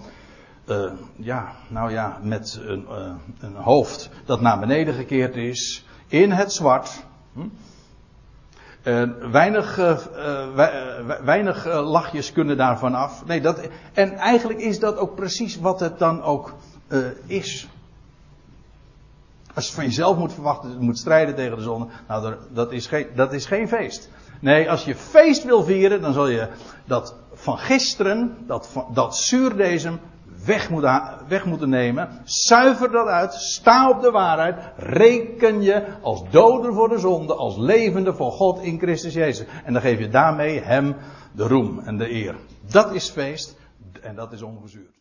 [0.67, 6.31] uh, ja, nou ja, met een, uh, een, hoofd dat naar beneden gekeerd is, in
[6.31, 7.03] het zwart.
[7.33, 7.39] Hm?
[8.83, 9.75] Uh, weinig,
[11.23, 13.25] weinig lachjes kunnen daarvan af.
[13.25, 16.53] Nee, dat, en eigenlijk is dat ook precies wat het dan ook
[17.25, 17.67] is.
[19.53, 23.07] Als je van jezelf moet verwachten, moet strijden tegen de zon, nou, dat is, geen,
[23.15, 24.09] dat is geen feest.
[24.39, 26.47] Nee, als je feest wil vieren, dan zal je
[26.85, 29.99] dat van gisteren, dat, dat zuurdezem,
[30.47, 32.09] weg moeten, weg moeten nemen.
[32.23, 33.33] Zuiver dat uit.
[33.33, 34.55] Sta op de waarheid.
[34.77, 39.47] Reken je als doder voor de zonde, als levende voor God in Christus Jezus.
[39.63, 40.95] En dan geef je daarmee hem
[41.31, 42.35] de roem en de eer.
[42.71, 43.57] Dat is feest
[44.01, 44.97] en dat is ongezuurd.